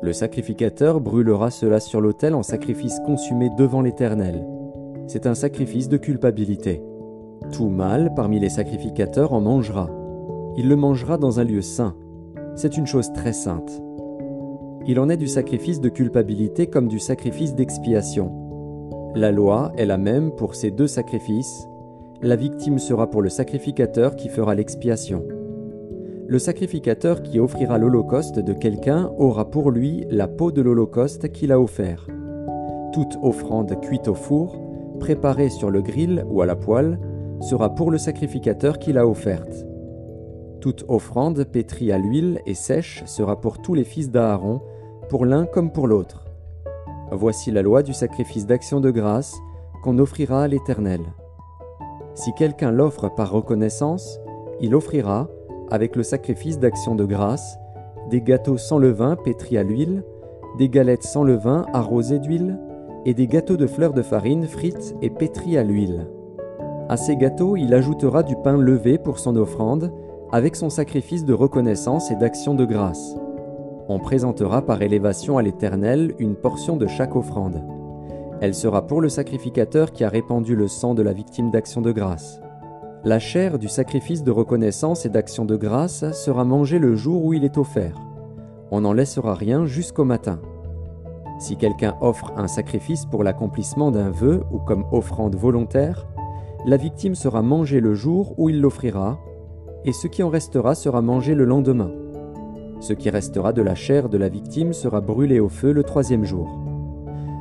Le 0.00 0.12
sacrificateur 0.12 1.00
brûlera 1.00 1.50
cela 1.50 1.80
sur 1.80 2.00
l'autel 2.00 2.34
en 2.34 2.42
sacrifice 2.42 3.00
consumé 3.04 3.50
devant 3.58 3.82
l'Éternel. 3.82 4.46
C'est 5.08 5.26
un 5.26 5.34
sacrifice 5.34 5.88
de 5.88 5.96
culpabilité. 5.96 6.82
Tout 7.52 7.68
mâle 7.68 8.12
parmi 8.14 8.38
les 8.38 8.48
sacrificateurs 8.48 9.32
en 9.32 9.40
mangera. 9.40 9.90
Il 10.56 10.68
le 10.68 10.76
mangera 10.76 11.18
dans 11.18 11.40
un 11.40 11.44
lieu 11.44 11.62
saint. 11.62 11.96
C'est 12.54 12.76
une 12.76 12.86
chose 12.86 13.12
très 13.12 13.32
sainte. 13.32 13.82
Il 14.86 15.00
en 15.00 15.08
est 15.08 15.16
du 15.16 15.28
sacrifice 15.28 15.80
de 15.80 15.88
culpabilité 15.88 16.66
comme 16.66 16.88
du 16.88 16.98
sacrifice 16.98 17.54
d'expiation. 17.54 18.32
La 19.14 19.32
loi 19.32 19.72
est 19.76 19.86
la 19.86 19.98
même 19.98 20.30
pour 20.32 20.54
ces 20.54 20.70
deux 20.70 20.86
sacrifices. 20.86 21.68
La 22.22 22.36
victime 22.36 22.78
sera 22.78 23.10
pour 23.10 23.22
le 23.22 23.28
sacrificateur 23.28 24.16
qui 24.16 24.28
fera 24.28 24.54
l'expiation. 24.54 25.24
Le 26.28 26.38
sacrificateur 26.38 27.22
qui 27.22 27.40
offrira 27.40 27.78
l'holocauste 27.78 28.38
de 28.38 28.52
quelqu'un 28.52 29.10
aura 29.16 29.50
pour 29.50 29.70
lui 29.70 30.04
la 30.10 30.28
peau 30.28 30.52
de 30.52 30.60
l'holocauste 30.60 31.32
qu'il 31.32 31.52
a 31.52 31.58
offert. 31.58 32.06
Toute 32.92 33.16
offrande 33.22 33.80
cuite 33.80 34.08
au 34.08 34.14
four, 34.14 34.60
préparée 35.00 35.48
sur 35.48 35.70
le 35.70 35.80
grill 35.80 36.26
ou 36.28 36.42
à 36.42 36.46
la 36.46 36.54
poêle, 36.54 37.00
sera 37.40 37.74
pour 37.74 37.90
le 37.90 37.96
sacrificateur 37.96 38.78
qui 38.78 38.92
l'a 38.92 39.08
offerte. 39.08 39.64
Toute 40.60 40.84
offrande 40.88 41.44
pétrie 41.44 41.92
à 41.92 41.98
l'huile 41.98 42.42
et 42.44 42.54
sèche 42.54 43.04
sera 43.06 43.40
pour 43.40 43.62
tous 43.62 43.72
les 43.72 43.84
fils 43.84 44.10
d'Aaron, 44.10 44.60
pour 45.08 45.24
l'un 45.24 45.46
comme 45.46 45.72
pour 45.72 45.86
l'autre. 45.86 46.26
Voici 47.10 47.50
la 47.50 47.62
loi 47.62 47.82
du 47.82 47.94
sacrifice 47.94 48.44
d'action 48.44 48.80
de 48.80 48.90
grâce 48.90 49.34
qu'on 49.82 49.98
offrira 49.98 50.42
à 50.42 50.48
l'Éternel. 50.48 51.00
Si 52.14 52.34
quelqu'un 52.34 52.70
l'offre 52.70 53.08
par 53.08 53.32
reconnaissance, 53.32 54.20
il 54.60 54.74
offrira, 54.74 55.30
avec 55.70 55.96
le 55.96 56.02
sacrifice 56.02 56.58
d'action 56.58 56.94
de 56.94 57.04
grâce, 57.04 57.58
des 58.10 58.20
gâteaux 58.20 58.56
sans 58.56 58.78
levain 58.78 59.16
pétris 59.16 59.58
à 59.58 59.62
l'huile, 59.62 60.02
des 60.58 60.68
galettes 60.68 61.04
sans 61.04 61.24
levain 61.24 61.66
arrosées 61.72 62.18
d'huile, 62.18 62.58
et 63.04 63.14
des 63.14 63.26
gâteaux 63.26 63.56
de 63.56 63.66
fleurs 63.66 63.92
de 63.92 64.02
farine 64.02 64.46
frites 64.46 64.94
et 65.02 65.10
pétris 65.10 65.56
à 65.56 65.62
l'huile. 65.62 66.08
À 66.88 66.96
ces 66.96 67.16
gâteaux, 67.16 67.56
il 67.56 67.74
ajoutera 67.74 68.22
du 68.22 68.34
pain 68.36 68.56
levé 68.56 68.98
pour 68.98 69.18
son 69.18 69.36
offrande, 69.36 69.92
avec 70.32 70.56
son 70.56 70.70
sacrifice 70.70 71.24
de 71.24 71.32
reconnaissance 71.34 72.10
et 72.10 72.16
d'action 72.16 72.54
de 72.54 72.64
grâce. 72.64 73.16
On 73.88 73.98
présentera 73.98 74.62
par 74.62 74.82
élévation 74.82 75.38
à 75.38 75.42
l'Éternel 75.42 76.14
une 76.18 76.34
portion 76.34 76.76
de 76.76 76.86
chaque 76.86 77.16
offrande. 77.16 77.62
Elle 78.40 78.54
sera 78.54 78.86
pour 78.86 79.00
le 79.00 79.08
sacrificateur 79.08 79.92
qui 79.92 80.04
a 80.04 80.08
répandu 80.08 80.54
le 80.54 80.68
sang 80.68 80.94
de 80.94 81.02
la 81.02 81.12
victime 81.12 81.50
d'action 81.50 81.80
de 81.80 81.92
grâce. 81.92 82.40
La 83.04 83.20
chair 83.20 83.60
du 83.60 83.68
sacrifice 83.68 84.24
de 84.24 84.32
reconnaissance 84.32 85.06
et 85.06 85.08
d'action 85.08 85.44
de 85.44 85.54
grâce 85.54 86.10
sera 86.10 86.44
mangée 86.44 86.80
le 86.80 86.96
jour 86.96 87.24
où 87.24 87.32
il 87.32 87.44
est 87.44 87.56
offert. 87.56 87.94
On 88.72 88.80
n'en 88.80 88.92
laissera 88.92 89.34
rien 89.34 89.66
jusqu'au 89.66 90.04
matin. 90.04 90.40
Si 91.38 91.56
quelqu'un 91.56 91.94
offre 92.00 92.32
un 92.36 92.48
sacrifice 92.48 93.06
pour 93.06 93.22
l'accomplissement 93.22 93.92
d'un 93.92 94.10
vœu 94.10 94.42
ou 94.50 94.58
comme 94.58 94.84
offrande 94.90 95.36
volontaire, 95.36 96.08
la 96.66 96.76
victime 96.76 97.14
sera 97.14 97.40
mangée 97.40 97.78
le 97.78 97.94
jour 97.94 98.34
où 98.36 98.48
il 98.48 98.60
l'offrira, 98.60 99.20
et 99.84 99.92
ce 99.92 100.08
qui 100.08 100.24
en 100.24 100.28
restera 100.28 100.74
sera 100.74 101.00
mangé 101.00 101.36
le 101.36 101.44
lendemain. 101.44 101.92
Ce 102.80 102.92
qui 102.92 103.10
restera 103.10 103.52
de 103.52 103.62
la 103.62 103.76
chair 103.76 104.08
de 104.08 104.18
la 104.18 104.28
victime 104.28 104.72
sera 104.72 105.00
brûlé 105.00 105.38
au 105.38 105.48
feu 105.48 105.70
le 105.70 105.84
troisième 105.84 106.24
jour. 106.24 106.50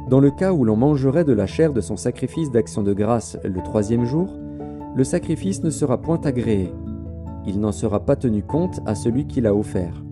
Dans 0.08 0.20
le 0.20 0.30
cas 0.30 0.54
où 0.54 0.64
l'on 0.64 0.76
mangerait 0.76 1.26
de 1.26 1.34
la 1.34 1.48
chair 1.48 1.74
de 1.74 1.82
son 1.82 1.98
sacrifice 1.98 2.52
d'action 2.52 2.84
de 2.84 2.94
grâce 2.94 3.40
le 3.44 3.62
troisième 3.64 4.06
jour, 4.06 4.30
le 4.98 5.04
sacrifice 5.04 5.64
ne 5.64 5.70
sera 5.70 6.02
point 6.02 6.20
agréé. 6.24 6.72
Il 7.46 7.60
n'en 7.60 7.72
sera 7.72 8.04
pas 8.04 8.16
tenu 8.16 8.42
compte 8.42 8.80
à 8.88 8.96
celui 8.96 9.28
qui 9.28 9.42
l'a 9.42 9.54
offert. 9.54 10.04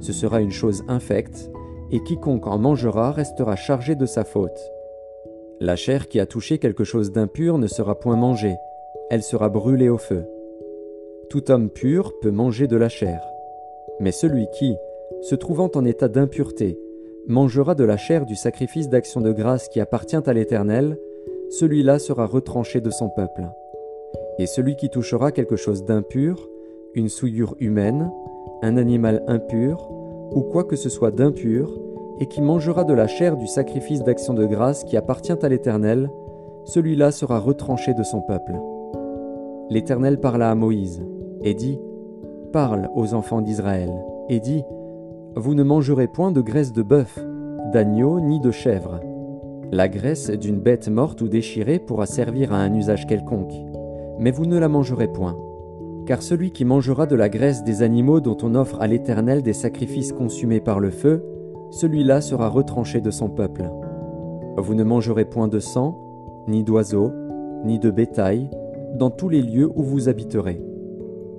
Ce 0.00 0.14
sera 0.14 0.40
une 0.40 0.50
chose 0.50 0.84
infecte, 0.88 1.50
et 1.90 2.02
quiconque 2.02 2.46
en 2.46 2.56
mangera 2.56 3.12
restera 3.12 3.56
chargé 3.56 3.94
de 3.94 4.06
sa 4.06 4.24
faute. 4.24 4.72
La 5.60 5.76
chair 5.76 6.08
qui 6.08 6.18
a 6.18 6.24
touché 6.24 6.56
quelque 6.56 6.82
chose 6.82 7.12
d'impur 7.12 7.58
ne 7.58 7.66
sera 7.66 8.00
point 8.00 8.16
mangée, 8.16 8.56
elle 9.10 9.22
sera 9.22 9.50
brûlée 9.50 9.90
au 9.90 9.98
feu. 9.98 10.24
Tout 11.28 11.50
homme 11.50 11.68
pur 11.68 12.14
peut 12.22 12.30
manger 12.30 12.66
de 12.66 12.76
la 12.76 12.88
chair. 12.88 13.20
Mais 14.00 14.12
celui 14.12 14.46
qui, 14.58 14.74
se 15.20 15.34
trouvant 15.34 15.70
en 15.74 15.84
état 15.84 16.08
d'impureté, 16.08 16.78
mangera 17.26 17.74
de 17.74 17.84
la 17.84 17.98
chair 17.98 18.24
du 18.24 18.34
sacrifice 18.34 18.88
d'action 18.88 19.20
de 19.20 19.30
grâce 19.30 19.68
qui 19.68 19.78
appartient 19.78 20.16
à 20.16 20.32
l'Éternel, 20.32 20.96
celui-là 21.50 21.98
sera 21.98 22.24
retranché 22.24 22.80
de 22.80 22.90
son 22.90 23.10
peuple. 23.10 23.44
Et 24.38 24.46
celui 24.46 24.76
qui 24.76 24.88
touchera 24.88 25.32
quelque 25.32 25.56
chose 25.56 25.84
d'impur, 25.84 26.48
une 26.94 27.08
souillure 27.08 27.54
humaine, 27.60 28.10
un 28.62 28.76
animal 28.76 29.22
impur, 29.26 29.90
ou 30.34 30.42
quoi 30.42 30.64
que 30.64 30.76
ce 30.76 30.88
soit 30.88 31.10
d'impur, 31.10 31.78
et 32.20 32.26
qui 32.26 32.40
mangera 32.40 32.84
de 32.84 32.94
la 32.94 33.06
chair 33.06 33.36
du 33.36 33.46
sacrifice 33.46 34.02
d'action 34.02 34.34
de 34.34 34.46
grâce 34.46 34.84
qui 34.84 34.96
appartient 34.96 35.32
à 35.32 35.48
l'Éternel, 35.48 36.10
celui-là 36.64 37.10
sera 37.10 37.38
retranché 37.38 37.94
de 37.94 38.02
son 38.02 38.20
peuple. 38.20 38.54
L'Éternel 39.70 40.20
parla 40.20 40.50
à 40.50 40.54
Moïse, 40.54 41.02
et 41.42 41.54
dit, 41.54 41.78
Parle 42.52 42.90
aux 42.94 43.14
enfants 43.14 43.40
d'Israël, 43.40 43.90
et 44.28 44.38
dit, 44.40 44.62
Vous 45.34 45.54
ne 45.54 45.62
mangerez 45.62 46.06
point 46.06 46.30
de 46.30 46.40
graisse 46.40 46.72
de 46.72 46.82
bœuf, 46.82 47.18
d'agneau 47.72 48.20
ni 48.20 48.40
de 48.40 48.50
chèvre. 48.50 49.00
La 49.72 49.88
graisse 49.88 50.30
d'une 50.30 50.60
bête 50.60 50.88
morte 50.88 51.22
ou 51.22 51.28
déchirée 51.28 51.78
pourra 51.78 52.06
servir 52.06 52.52
à 52.52 52.58
un 52.58 52.74
usage 52.74 53.06
quelconque, 53.06 53.54
mais 54.18 54.30
vous 54.30 54.46
ne 54.46 54.58
la 54.58 54.68
mangerez 54.68 55.08
point 55.08 55.36
car 56.06 56.22
celui 56.22 56.50
qui 56.50 56.64
mangera 56.64 57.06
de 57.06 57.16
la 57.16 57.28
graisse 57.28 57.64
des 57.64 57.82
animaux 57.82 58.20
dont 58.20 58.36
on 58.42 58.54
offre 58.54 58.80
à 58.80 58.86
l'Éternel 58.86 59.42
des 59.42 59.52
sacrifices 59.52 60.12
consumés 60.12 60.60
par 60.60 60.80
le 60.80 60.90
feu, 60.90 61.24
celui-là 61.70 62.20
sera 62.20 62.48
retranché 62.48 63.00
de 63.00 63.10
son 63.10 63.28
peuple. 63.28 63.70
Vous 64.56 64.74
ne 64.74 64.84
mangerez 64.84 65.24
point 65.24 65.48
de 65.48 65.58
sang, 65.58 65.98
ni 66.48 66.64
d'oiseaux, 66.64 67.12
ni 67.64 67.78
de 67.78 67.90
bétail, 67.90 68.50
dans 68.94 69.10
tous 69.10 69.28
les 69.28 69.42
lieux 69.42 69.70
où 69.74 69.82
vous 69.82 70.08
habiterez. 70.08 70.60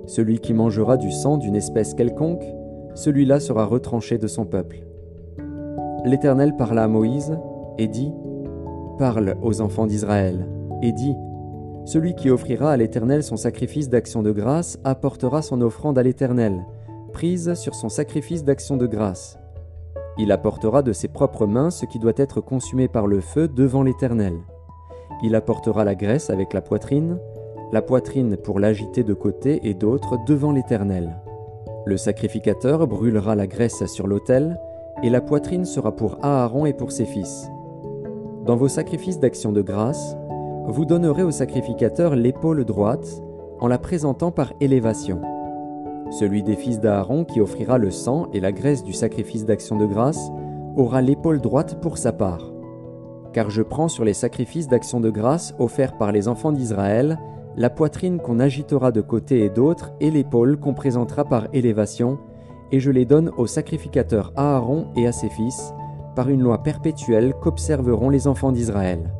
Celui 0.06 0.38
qui 0.38 0.54
mangera 0.54 0.96
du 0.96 1.12
sang 1.12 1.36
d'une 1.36 1.56
espèce 1.56 1.94
quelconque, 1.94 2.44
celui-là 2.94 3.40
sera 3.40 3.66
retranché 3.66 4.18
de 4.18 4.26
son 4.26 4.44
peuple. 4.44 4.84
L'Éternel 6.04 6.56
parla 6.56 6.84
à 6.84 6.88
Moïse, 6.88 7.38
et 7.78 7.88
dit, 7.88 8.12
Parle 8.98 9.36
aux 9.42 9.60
enfants 9.60 9.86
d'Israël, 9.86 10.46
et 10.82 10.92
dit, 10.92 11.14
celui 11.84 12.14
qui 12.14 12.30
offrira 12.30 12.72
à 12.72 12.76
l'Éternel 12.76 13.22
son 13.22 13.36
sacrifice 13.36 13.88
d'action 13.88 14.22
de 14.22 14.32
grâce 14.32 14.78
apportera 14.84 15.42
son 15.42 15.60
offrande 15.60 15.98
à 15.98 16.02
l'Éternel, 16.02 16.64
prise 17.12 17.54
sur 17.54 17.74
son 17.74 17.88
sacrifice 17.88 18.42
d'action 18.42 18.76
de 18.76 18.86
grâce. 18.86 19.38
Il 20.16 20.32
apportera 20.32 20.82
de 20.82 20.92
ses 20.92 21.08
propres 21.08 21.46
mains 21.46 21.70
ce 21.70 21.86
qui 21.86 21.98
doit 21.98 22.12
être 22.16 22.40
consumé 22.40 22.88
par 22.88 23.06
le 23.06 23.20
feu 23.20 23.48
devant 23.48 23.82
l'Éternel. 23.82 24.34
Il 25.22 25.34
apportera 25.34 25.84
la 25.84 25.94
graisse 25.94 26.30
avec 26.30 26.52
la 26.52 26.62
poitrine, 26.62 27.18
la 27.72 27.82
poitrine 27.82 28.36
pour 28.36 28.60
l'agiter 28.60 29.02
de 29.02 29.14
côté 29.14 29.60
et 29.68 29.74
d'autre 29.74 30.18
devant 30.26 30.52
l'Éternel. 30.52 31.16
Le 31.86 31.96
sacrificateur 31.96 32.86
brûlera 32.86 33.34
la 33.34 33.46
graisse 33.46 33.84
sur 33.86 34.06
l'autel, 34.06 34.58
et 35.02 35.10
la 35.10 35.20
poitrine 35.20 35.64
sera 35.64 35.94
pour 35.94 36.24
Aaron 36.24 36.64
et 36.64 36.72
pour 36.72 36.92
ses 36.92 37.04
fils. 37.04 37.50
Dans 38.46 38.56
vos 38.56 38.68
sacrifices 38.68 39.18
d'action 39.18 39.52
de 39.52 39.60
grâce, 39.60 40.16
vous 40.66 40.84
donnerez 40.84 41.22
au 41.22 41.30
sacrificateur 41.30 42.16
l'épaule 42.16 42.64
droite 42.64 43.22
en 43.60 43.68
la 43.68 43.78
présentant 43.78 44.30
par 44.30 44.52
élévation. 44.60 45.20
Celui 46.10 46.42
des 46.42 46.56
fils 46.56 46.80
d'Aaron 46.80 47.24
qui 47.24 47.40
offrira 47.40 47.78
le 47.78 47.90
sang 47.90 48.28
et 48.32 48.40
la 48.40 48.52
graisse 48.52 48.82
du 48.82 48.92
sacrifice 48.92 49.44
d'action 49.44 49.76
de 49.76 49.86
grâce 49.86 50.30
aura 50.76 51.02
l'épaule 51.02 51.40
droite 51.40 51.80
pour 51.80 51.98
sa 51.98 52.12
part. 52.12 52.52
Car 53.32 53.50
je 53.50 53.62
prends 53.62 53.88
sur 53.88 54.04
les 54.04 54.14
sacrifices 54.14 54.68
d'action 54.68 55.00
de 55.00 55.10
grâce 55.10 55.54
offerts 55.58 55.96
par 55.98 56.12
les 56.12 56.28
enfants 56.28 56.52
d'Israël 56.52 57.18
la 57.56 57.70
poitrine 57.70 58.18
qu'on 58.18 58.40
agitera 58.40 58.90
de 58.90 59.00
côté 59.00 59.44
et 59.44 59.50
d'autre 59.50 59.92
et 60.00 60.10
l'épaule 60.10 60.58
qu'on 60.58 60.74
présentera 60.74 61.24
par 61.24 61.46
élévation, 61.52 62.18
et 62.72 62.80
je 62.80 62.90
les 62.90 63.04
donne 63.04 63.30
au 63.36 63.46
sacrificateur 63.46 64.32
Aaron 64.36 64.88
et 64.96 65.06
à 65.06 65.12
ses 65.12 65.28
fils, 65.28 65.72
par 66.16 66.28
une 66.28 66.42
loi 66.42 66.62
perpétuelle 66.62 67.34
qu'observeront 67.40 68.10
les 68.10 68.26
enfants 68.26 68.52
d'Israël. 68.52 69.12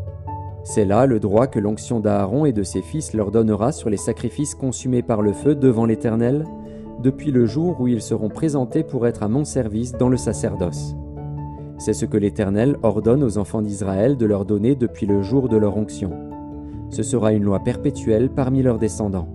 C'est 0.65 0.87
là 0.87 1.05
le 1.05 1.21
droit 1.21 1.47
que 1.47 1.59
l'onction 1.59 2.01
d'Aaron 2.01 2.47
et 2.47 2.53
de 2.53 2.63
ses 2.63 2.81
fils 2.81 3.13
leur 3.13 3.31
donnera 3.31 3.71
sur 3.71 3.91
les 3.91 3.99
sacrifices 3.99 4.55
consumés 4.55 5.03
par 5.03 5.21
le 5.21 5.35
feu 5.35 5.55
devant 5.55 5.85
l'Éternel, 5.85 6.47
depuis 7.03 7.33
le 7.33 7.45
jour 7.45 7.79
où 7.81 7.87
ils 7.87 8.01
seront 8.01 8.31
présentés 8.31 8.83
pour 8.83 9.07
être 9.07 9.23
à 9.23 9.29
mon 9.29 9.45
service 9.45 9.93
dans 9.93 10.09
le 10.09 10.17
sacerdoce. 10.17 10.97
C'est 11.77 11.93
ce 11.93 12.07
que 12.07 12.17
l'Éternel 12.17 12.79
ordonne 12.83 13.23
aux 13.23 13.37
enfants 13.37 13.61
d'Israël 13.61 14.17
de 14.17 14.25
leur 14.25 14.47
donner 14.47 14.75
depuis 14.75 15.05
le 15.05 15.21
jour 15.21 15.51
de 15.51 15.59
leur 15.59 15.77
onction. 15.77 16.13
Ce 16.89 17.03
sera 17.03 17.35
une 17.35 17.45
loi 17.45 17.61
perpétuelle 17.61 18.31
parmi 18.31 18.63
leurs 18.63 18.79
descendants. 18.79 19.29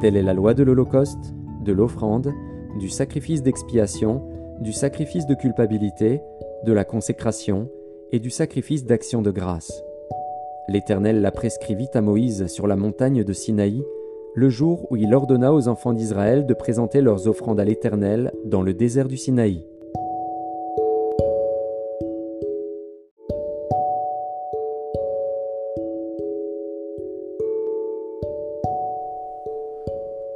Telle 0.00 0.16
est 0.16 0.22
la 0.22 0.34
loi 0.34 0.54
de 0.54 0.62
l'Holocauste, 0.62 1.34
de 1.64 1.72
l'offrande, 1.72 2.32
du 2.78 2.88
sacrifice 2.88 3.42
d'expiation, 3.42 4.22
du 4.60 4.72
sacrifice 4.72 5.26
de 5.26 5.34
culpabilité, 5.34 6.20
de 6.64 6.72
la 6.72 6.84
consécration 6.84 7.68
et 8.12 8.20
du 8.20 8.30
sacrifice 8.30 8.84
d'action 8.84 9.22
de 9.22 9.32
grâce. 9.32 9.82
L'Éternel 10.68 11.20
la 11.20 11.30
prescrivit 11.30 11.90
à 11.94 12.00
Moïse 12.00 12.48
sur 12.48 12.66
la 12.66 12.74
montagne 12.74 13.22
de 13.22 13.32
Sinaï, 13.32 13.84
le 14.34 14.48
jour 14.48 14.90
où 14.90 14.96
il 14.96 15.14
ordonna 15.14 15.54
aux 15.54 15.68
enfants 15.68 15.92
d'Israël 15.92 16.44
de 16.44 16.54
présenter 16.54 17.00
leurs 17.00 17.28
offrandes 17.28 17.60
à 17.60 17.64
l'Éternel 17.64 18.32
dans 18.44 18.62
le 18.62 18.74
désert 18.74 19.06
du 19.06 19.16
Sinaï. 19.16 19.64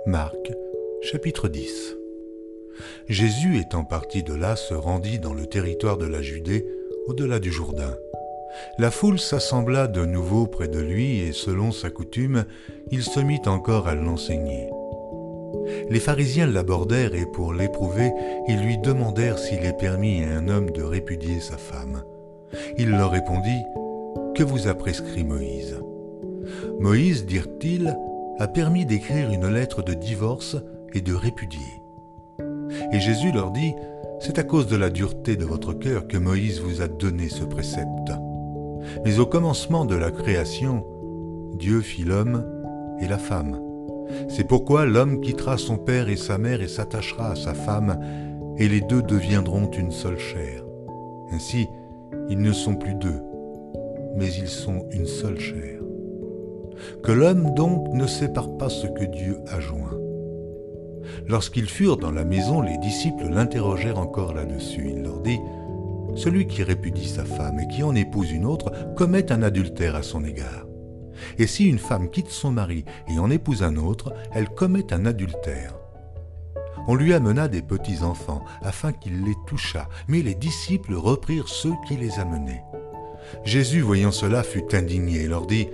Marc, 0.06 0.52
chapitre 1.02 1.48
10 1.48 1.96
Jésus 3.08 3.58
étant 3.58 3.84
parti 3.84 4.22
de 4.22 4.34
là 4.34 4.54
se 4.54 4.74
rendit 4.74 5.18
dans 5.18 5.34
le 5.34 5.46
territoire 5.46 5.98
de 5.98 6.06
la 6.06 6.22
Judée, 6.22 6.66
au-delà 7.08 7.40
du 7.40 7.50
Jourdain. 7.50 7.96
La 8.78 8.90
foule 8.90 9.18
s'assembla 9.18 9.86
de 9.86 10.04
nouveau 10.04 10.46
près 10.46 10.68
de 10.68 10.80
lui 10.80 11.20
et 11.20 11.32
selon 11.32 11.72
sa 11.72 11.90
coutume, 11.90 12.44
il 12.90 13.02
se 13.02 13.20
mit 13.20 13.40
encore 13.46 13.88
à 13.88 13.94
l'enseigner. 13.94 14.68
Les 15.88 16.00
pharisiens 16.00 16.46
l'abordèrent 16.46 17.14
et 17.14 17.26
pour 17.26 17.52
l'éprouver, 17.52 18.12
ils 18.48 18.60
lui 18.60 18.78
demandèrent 18.78 19.38
s'il 19.38 19.64
est 19.64 19.76
permis 19.76 20.22
à 20.24 20.36
un 20.38 20.48
homme 20.48 20.70
de 20.70 20.82
répudier 20.82 21.40
sa 21.40 21.56
femme. 21.56 22.02
Il 22.78 22.90
leur 22.90 23.10
répondit, 23.10 23.62
Que 24.34 24.42
vous 24.42 24.68
a 24.68 24.74
prescrit 24.74 25.24
Moïse? 25.24 25.80
Moïse, 26.80 27.26
dirent-ils, 27.26 27.96
a 28.38 28.48
permis 28.48 28.86
d'écrire 28.86 29.30
une 29.30 29.48
lettre 29.48 29.82
de 29.82 29.94
divorce 29.94 30.56
et 30.94 31.00
de 31.00 31.14
répudier. 31.14 31.82
Et 32.92 33.00
Jésus 33.00 33.32
leur 33.32 33.50
dit, 33.50 33.74
C'est 34.20 34.38
à 34.38 34.44
cause 34.44 34.66
de 34.66 34.76
la 34.76 34.90
dureté 34.90 35.36
de 35.36 35.44
votre 35.44 35.72
cœur 35.72 36.08
que 36.08 36.16
Moïse 36.16 36.60
vous 36.60 36.82
a 36.82 36.88
donné 36.88 37.28
ce 37.28 37.44
précepte. 37.44 38.12
Mais 39.04 39.18
au 39.18 39.26
commencement 39.26 39.84
de 39.84 39.94
la 39.94 40.10
création, 40.10 40.84
Dieu 41.54 41.80
fit 41.80 42.04
l'homme 42.04 42.44
et 43.00 43.08
la 43.08 43.18
femme. 43.18 43.60
C'est 44.28 44.46
pourquoi 44.46 44.86
l'homme 44.86 45.20
quittera 45.20 45.56
son 45.56 45.76
père 45.76 46.08
et 46.08 46.16
sa 46.16 46.38
mère 46.38 46.62
et 46.62 46.68
s'attachera 46.68 47.32
à 47.32 47.36
sa 47.36 47.54
femme, 47.54 47.98
et 48.58 48.68
les 48.68 48.80
deux 48.80 49.02
deviendront 49.02 49.70
une 49.70 49.92
seule 49.92 50.18
chair. 50.18 50.64
Ainsi, 51.32 51.68
ils 52.28 52.40
ne 52.40 52.52
sont 52.52 52.74
plus 52.74 52.94
deux, 52.94 53.20
mais 54.16 54.32
ils 54.32 54.48
sont 54.48 54.86
une 54.90 55.06
seule 55.06 55.38
chair. 55.38 55.80
Que 57.02 57.12
l'homme 57.12 57.54
donc 57.54 57.92
ne 57.92 58.06
sépare 58.06 58.56
pas 58.56 58.68
ce 58.68 58.86
que 58.86 59.04
Dieu 59.04 59.38
a 59.48 59.60
joint. 59.60 59.98
Lorsqu'ils 61.28 61.68
furent 61.68 61.96
dans 61.96 62.12
la 62.12 62.24
maison, 62.24 62.60
les 62.60 62.78
disciples 62.78 63.28
l'interrogèrent 63.28 63.98
encore 63.98 64.34
là-dessus. 64.34 64.92
Il 64.94 65.02
leur 65.02 65.20
dit, 65.20 65.38
Celui 66.14 66.46
qui 66.46 66.62
répudie 66.62 67.08
sa 67.08 67.24
femme 67.24 67.60
et 67.60 67.68
qui 67.68 67.82
en 67.82 67.94
épouse 67.94 68.30
une 68.30 68.44
autre 68.44 68.72
commet 68.96 69.30
un 69.32 69.42
adultère 69.42 69.94
à 69.94 70.02
son 70.02 70.24
égard. 70.24 70.66
Et 71.38 71.46
si 71.46 71.66
une 71.66 71.78
femme 71.78 72.10
quitte 72.10 72.30
son 72.30 72.50
mari 72.50 72.84
et 73.08 73.18
en 73.18 73.30
épouse 73.30 73.62
un 73.62 73.76
autre, 73.76 74.12
elle 74.32 74.48
commet 74.48 74.92
un 74.92 75.06
adultère. 75.06 75.74
On 76.88 76.94
lui 76.94 77.12
amena 77.12 77.46
des 77.46 77.62
petits-enfants 77.62 78.42
afin 78.62 78.92
qu'il 78.92 79.24
les 79.24 79.36
touchât, 79.46 79.88
mais 80.08 80.22
les 80.22 80.34
disciples 80.34 80.94
reprirent 80.94 81.48
ceux 81.48 81.74
qui 81.86 81.96
les 81.96 82.18
amenaient. 82.18 82.64
Jésus, 83.44 83.80
voyant 83.80 84.12
cela, 84.12 84.42
fut 84.42 84.74
indigné 84.74 85.22
et 85.22 85.28
leur 85.28 85.46
dit, 85.46 85.68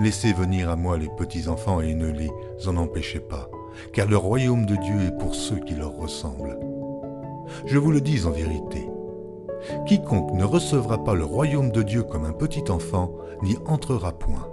Laissez 0.00 0.32
venir 0.32 0.70
à 0.70 0.76
moi 0.76 0.96
les 0.96 1.10
petits-enfants 1.10 1.80
et 1.80 1.94
ne 1.94 2.10
les 2.10 2.30
en 2.66 2.76
empêchez 2.76 3.20
pas, 3.20 3.50
car 3.92 4.08
le 4.08 4.16
royaume 4.16 4.64
de 4.64 4.76
Dieu 4.76 5.00
est 5.02 5.18
pour 5.18 5.34
ceux 5.34 5.58
qui 5.58 5.74
leur 5.74 5.92
ressemblent. 5.92 6.58
Je 7.66 7.76
vous 7.76 7.90
le 7.90 8.00
dis 8.00 8.24
en 8.24 8.30
vérité, 8.30 8.86
quiconque 9.86 10.32
ne 10.34 10.44
recevra 10.44 11.02
pas 11.04 11.14
le 11.14 11.24
royaume 11.24 11.70
de 11.70 11.82
Dieu 11.82 12.02
comme 12.02 12.24
un 12.24 12.32
petit 12.32 12.70
enfant 12.70 13.12
n'y 13.42 13.56
entrera 13.66 14.12
point. 14.12 14.48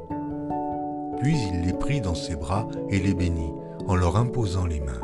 Puis 1.20 1.38
il 1.52 1.62
les 1.62 1.74
prit 1.74 2.02
dans 2.02 2.16
ses 2.16 2.36
bras 2.36 2.68
et 2.90 3.00
les 3.00 3.14
bénit, 3.14 3.52
en 3.88 3.96
leur 3.96 4.18
imposant 4.18 4.66
les 4.66 4.80
mains. 4.80 5.02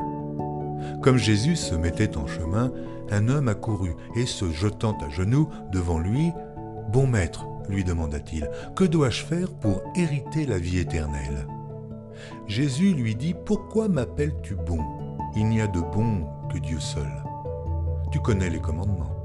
Comme 1.02 1.18
Jésus 1.18 1.56
se 1.56 1.76
mettait 1.76 2.18
en 2.18 2.28
chemin, 2.28 2.72
un 3.12 3.28
homme 3.28 3.48
accourut 3.48 3.96
et 4.16 4.26
se 4.26 4.50
jetant 4.52 4.98
à 5.06 5.10
genoux 5.10 5.50
devant 5.72 6.00
lui, 6.00 6.32
Bon 6.92 7.08
maître, 7.08 7.48
lui 7.70 7.84
demanda-t-il, 7.84 8.50
que 8.76 8.84
dois-je 8.84 9.24
faire 9.24 9.50
pour 9.50 9.82
hériter 9.96 10.46
la 10.46 10.60
vie 10.60 10.80
éternelle? 10.80 11.48
Jésus 12.48 12.94
lui 12.94 13.16
dit, 13.16 13.34
Pourquoi 13.46 13.88
m'appelles-tu 13.88 14.56
bon? 14.56 14.80
Il 15.36 15.48
n'y 15.48 15.62
a 15.62 15.68
de 15.68 15.80
bon 15.80 16.28
que 16.52 16.60
Dieu 16.60 16.80
seul. 16.80 17.12
Tu 18.12 18.20
connais 18.20 18.50
les 18.50 18.60
commandements. 18.60 19.23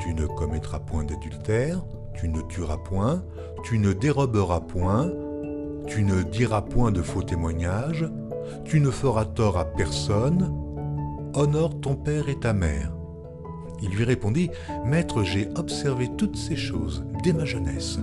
Tu 0.00 0.14
ne 0.14 0.26
commettras 0.26 0.80
point 0.80 1.04
d'adultère, 1.04 1.84
tu 2.14 2.28
ne 2.28 2.40
tueras 2.42 2.78
point, 2.78 3.22
tu 3.64 3.78
ne 3.78 3.92
déroberas 3.92 4.60
point, 4.60 5.10
tu 5.86 6.02
ne 6.02 6.22
diras 6.22 6.62
point 6.62 6.92
de 6.92 7.02
faux 7.02 7.22
témoignages, 7.22 8.08
tu 8.64 8.80
ne 8.80 8.90
feras 8.90 9.24
tort 9.24 9.58
à 9.58 9.64
personne, 9.64 10.52
honore 11.34 11.80
ton 11.80 11.96
père 11.96 12.28
et 12.28 12.38
ta 12.38 12.52
mère. 12.52 12.92
Il 13.82 13.90
lui 13.90 14.04
répondit, 14.04 14.50
Maître, 14.84 15.22
j'ai 15.22 15.48
observé 15.56 16.08
toutes 16.16 16.36
ces 16.36 16.56
choses 16.56 17.04
dès 17.22 17.32
ma 17.32 17.44
jeunesse. 17.44 17.98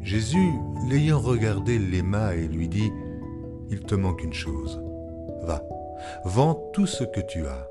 Jésus, 0.00 0.52
l'ayant 0.88 1.18
regardé, 1.18 1.78
l'aima 1.78 2.34
et 2.34 2.46
lui 2.46 2.68
dit, 2.68 2.92
Il 3.70 3.80
te 3.80 3.94
manque 3.94 4.22
une 4.22 4.34
chose. 4.34 4.80
Va, 5.42 5.62
vends 6.24 6.70
tout 6.72 6.86
ce 6.86 7.04
que 7.04 7.20
tu 7.20 7.46
as, 7.46 7.68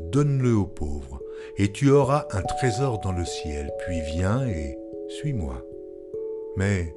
donne-le 0.00 0.54
aux 0.54 0.66
pauvres, 0.66 1.20
et 1.58 1.72
tu 1.72 1.90
auras 1.90 2.26
un 2.32 2.42
trésor 2.42 3.00
dans 3.00 3.12
le 3.12 3.24
ciel, 3.24 3.70
puis 3.84 4.00
viens 4.00 4.46
et 4.46 4.78
suis-moi. 5.08 5.62
Mais, 6.56 6.94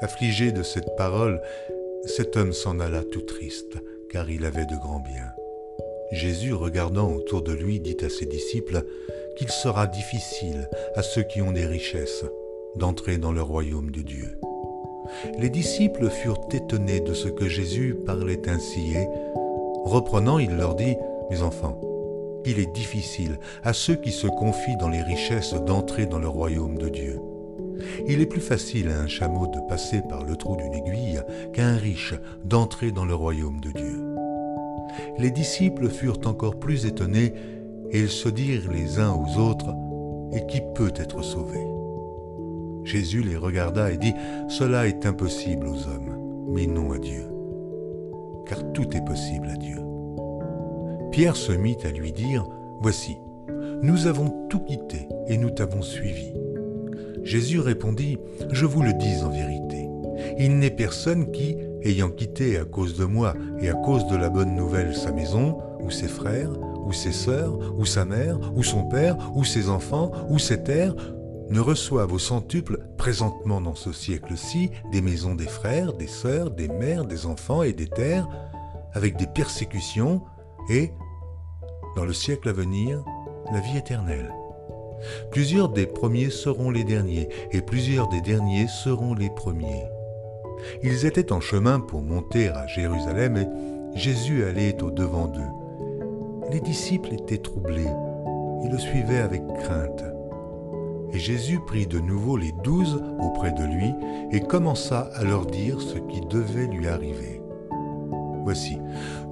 affligé 0.00 0.52
de 0.52 0.62
cette 0.62 0.96
parole, 0.96 1.40
cet 2.04 2.36
homme 2.36 2.52
s'en 2.52 2.80
alla 2.80 3.04
tout 3.04 3.22
triste, 3.22 3.78
car 4.10 4.28
il 4.30 4.44
avait 4.44 4.66
de 4.66 4.76
grands 4.76 5.00
biens. 5.00 5.32
Jésus, 6.12 6.52
regardant 6.52 7.12
autour 7.12 7.42
de 7.42 7.52
lui, 7.52 7.80
dit 7.80 7.96
à 8.02 8.08
ses 8.08 8.26
disciples 8.26 8.84
qu'il 9.36 9.50
sera 9.50 9.86
difficile 9.86 10.68
à 10.94 11.02
ceux 11.02 11.22
qui 11.22 11.40
ont 11.40 11.52
des 11.52 11.64
richesses 11.64 12.24
d'entrer 12.76 13.18
dans 13.18 13.32
le 13.32 13.42
royaume 13.42 13.90
de 13.90 14.02
Dieu. 14.02 14.38
Les 15.38 15.50
disciples 15.50 16.10
furent 16.10 16.40
étonnés 16.52 17.00
de 17.00 17.14
ce 17.14 17.28
que 17.28 17.48
Jésus 17.48 17.96
parlait 18.06 18.48
ainsi 18.48 18.94
et, 18.94 19.08
reprenant, 19.84 20.38
il 20.38 20.56
leur 20.56 20.74
dit, 20.74 20.96
Mes 21.30 21.42
enfants, 21.42 21.80
il 22.44 22.58
est 22.58 22.72
difficile 22.72 23.38
à 23.62 23.72
ceux 23.72 23.96
qui 23.96 24.12
se 24.12 24.26
confient 24.26 24.76
dans 24.78 24.88
les 24.88 25.02
richesses 25.02 25.54
d'entrer 25.54 26.06
dans 26.06 26.18
le 26.18 26.28
royaume 26.28 26.78
de 26.78 26.88
Dieu. 26.88 27.20
Il 28.06 28.20
est 28.20 28.26
plus 28.26 28.40
facile 28.40 28.88
à 28.88 29.00
un 29.00 29.08
chameau 29.08 29.46
de 29.46 29.60
passer 29.68 30.02
par 30.08 30.24
le 30.24 30.36
trou 30.36 30.56
d'une 30.56 30.74
aiguille 30.74 31.20
qu'à 31.52 31.66
un 31.66 31.76
riche 31.76 32.14
d'entrer 32.44 32.92
dans 32.92 33.04
le 33.04 33.14
royaume 33.14 33.60
de 33.60 33.70
Dieu 33.70 34.12
les 35.18 35.30
disciples 35.30 35.88
furent 35.88 36.20
encore 36.24 36.56
plus 36.56 36.86
étonnés 36.86 37.32
et 37.90 38.00
ils 38.00 38.08
se 38.08 38.28
dirent 38.28 38.70
les 38.70 38.98
uns 38.98 39.12
aux 39.12 39.38
autres, 39.38 39.74
Et 40.34 40.46
qui 40.46 40.62
peut 40.74 40.92
être 40.96 41.22
sauvé? 41.22 41.60
Jésus 42.84 43.22
les 43.22 43.36
regarda 43.36 43.92
et 43.92 43.98
dit, 43.98 44.14
Cela 44.48 44.88
est 44.88 45.04
impossible 45.04 45.66
aux 45.66 45.86
hommes, 45.86 46.48
mais 46.48 46.66
non 46.66 46.92
à 46.92 46.98
Dieu, 46.98 47.26
car 48.46 48.72
tout 48.72 48.96
est 48.96 49.04
possible 49.04 49.48
à 49.48 49.56
Dieu. 49.56 49.91
Pierre 51.12 51.36
se 51.36 51.52
mit 51.52 51.76
à 51.84 51.90
lui 51.90 52.10
dire, 52.10 52.48
Voici, 52.80 53.18
nous 53.82 54.06
avons 54.06 54.48
tout 54.48 54.60
quitté 54.60 55.06
et 55.28 55.36
nous 55.36 55.50
t'avons 55.50 55.82
suivi. 55.82 56.32
Jésus 57.22 57.60
répondit, 57.60 58.18
Je 58.50 58.64
vous 58.64 58.82
le 58.82 58.94
dis 58.94 59.22
en 59.22 59.28
vérité, 59.28 59.86
il 60.38 60.58
n'est 60.58 60.70
personne 60.70 61.30
qui, 61.30 61.58
ayant 61.82 62.08
quitté 62.08 62.56
à 62.56 62.64
cause 62.64 62.96
de 62.96 63.04
moi 63.04 63.34
et 63.60 63.68
à 63.68 63.74
cause 63.74 64.06
de 64.06 64.16
la 64.16 64.30
bonne 64.30 64.54
nouvelle 64.54 64.96
sa 64.96 65.12
maison, 65.12 65.58
ou 65.80 65.90
ses 65.90 66.08
frères, 66.08 66.52
ou 66.86 66.92
ses 66.92 67.12
sœurs, 67.12 67.58
ou 67.76 67.84
sa 67.84 68.06
mère, 68.06 68.38
ou 68.56 68.62
son 68.62 68.84
père, 68.84 69.16
ou 69.34 69.44
ses 69.44 69.68
enfants, 69.68 70.12
ou 70.30 70.38
ses 70.38 70.62
terres, 70.62 70.94
ne 71.50 71.60
reçoivent 71.60 72.14
au 72.14 72.18
centuple, 72.18 72.78
présentement 72.96 73.60
dans 73.60 73.74
ce 73.74 73.92
siècle-ci, 73.92 74.70
des 74.90 75.02
maisons 75.02 75.34
des 75.34 75.46
frères, 75.46 75.92
des 75.92 76.06
sœurs, 76.06 76.50
des 76.50 76.68
mères, 76.68 77.04
des 77.04 77.26
enfants 77.26 77.62
et 77.62 77.74
des 77.74 77.88
terres, 77.88 78.26
avec 78.94 79.18
des 79.18 79.26
persécutions, 79.26 80.22
et, 80.70 80.92
dans 81.96 82.04
le 82.04 82.12
siècle 82.12 82.48
à 82.48 82.52
venir, 82.52 83.02
la 83.52 83.60
vie 83.60 83.76
éternelle. 83.76 84.32
Plusieurs 85.30 85.68
des 85.68 85.86
premiers 85.86 86.30
seront 86.30 86.70
les 86.70 86.84
derniers, 86.84 87.28
et 87.50 87.60
plusieurs 87.60 88.08
des 88.08 88.20
derniers 88.20 88.68
seront 88.68 89.14
les 89.14 89.30
premiers. 89.30 89.84
Ils 90.82 91.06
étaient 91.06 91.32
en 91.32 91.40
chemin 91.40 91.80
pour 91.80 92.02
monter 92.02 92.48
à 92.48 92.66
Jérusalem 92.66 93.36
et 93.36 93.98
Jésus 93.98 94.44
allait 94.44 94.80
au-devant 94.82 95.26
d'eux. 95.26 96.50
Les 96.52 96.60
disciples 96.60 97.14
étaient 97.14 97.38
troublés 97.38 97.90
ils 98.62 98.70
le 98.70 98.78
suivaient 98.78 99.18
avec 99.18 99.42
crainte. 99.58 100.04
Et 101.12 101.18
Jésus 101.18 101.60
prit 101.66 101.86
de 101.86 101.98
nouveau 101.98 102.36
les 102.36 102.52
douze 102.64 103.02
auprès 103.20 103.52
de 103.52 103.64
lui 103.64 103.92
et 104.30 104.40
commença 104.40 105.10
à 105.14 105.24
leur 105.24 105.46
dire 105.46 105.80
ce 105.80 105.98
qui 105.98 106.20
devait 106.20 106.68
lui 106.68 106.86
arriver. 106.88 107.41
Voici, 108.42 108.78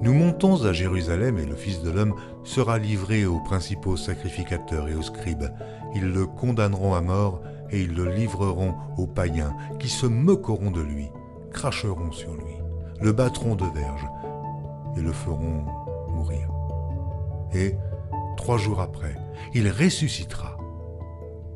nous 0.01 0.13
montons 0.13 0.63
à 0.63 0.71
Jérusalem 0.71 1.37
et 1.37 1.45
le 1.45 1.55
Fils 1.55 1.81
de 1.81 1.91
l'homme 1.91 2.15
sera 2.43 2.77
livré 2.77 3.25
aux 3.25 3.39
principaux 3.39 3.97
sacrificateurs 3.97 4.87
et 4.87 4.95
aux 4.95 5.01
scribes. 5.01 5.51
Ils 5.93 6.11
le 6.11 6.25
condamneront 6.25 6.93
à 6.93 7.01
mort 7.01 7.41
et 7.71 7.81
ils 7.81 7.93
le 7.93 8.09
livreront 8.09 8.73
aux 8.97 9.07
païens 9.07 9.55
qui 9.79 9.89
se 9.89 10.05
moqueront 10.05 10.71
de 10.71 10.81
lui 10.81 11.09
cracheront 11.51 12.11
sur 12.11 12.33
lui, 12.33 12.55
le 13.01 13.11
battront 13.11 13.55
de 13.55 13.65
verge 13.65 14.07
et 14.97 15.01
le 15.01 15.11
feront 15.11 15.65
mourir. 16.09 16.49
Et 17.53 17.75
trois 18.37 18.57
jours 18.57 18.79
après, 18.79 19.15
il 19.53 19.69
ressuscitera. 19.69 20.57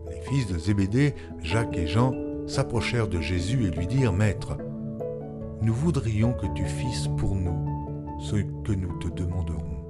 Les 0.10 0.22
fils 0.22 0.48
de 0.48 0.58
Zébédée, 0.58 1.16
Jacques 1.42 1.78
et 1.78 1.88
Jean, 1.88 2.14
s'approchèrent 2.48 3.08
de 3.08 3.22
Jésus 3.22 3.66
et 3.66 3.72
lui 3.72 3.88
dirent, 3.88 4.14
Maître, 4.14 4.58
nous 5.62 5.74
voudrions 5.74 6.34
que 6.34 6.48
tu 6.54 6.66
fisses 6.66 7.10
pour 7.18 7.36
nous 7.36 8.20
ce 8.20 8.36
que 8.36 8.72
nous 8.72 8.98
te 9.00 9.08
demanderons. 9.10 9.84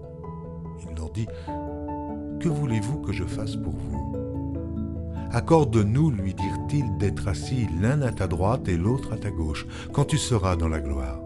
Il 0.90 0.96
leur 0.96 1.10
dit, 1.12 1.28
Que 2.40 2.50
voulez-vous 2.50 3.00
que 3.02 3.14
je 3.14 3.24
fasse 3.24 3.56
pour 3.56 3.74
vous? 3.74 4.16
Accorde-nous, 5.32 6.12
lui 6.12 6.34
dirent-ils, 6.34 6.98
d'être 6.98 7.28
assis 7.28 7.68
l'un 7.82 8.02
à 8.02 8.12
ta 8.12 8.28
droite 8.28 8.68
et 8.68 8.78
l'autre 8.78 9.14
à 9.14 9.18
ta 9.18 9.32
gauche, 9.32 9.68
quand 9.92 10.06
tu 10.06 10.18
seras 10.18 10.56
dans 10.56 10.70
la 10.70 10.80
gloire. 10.80 11.20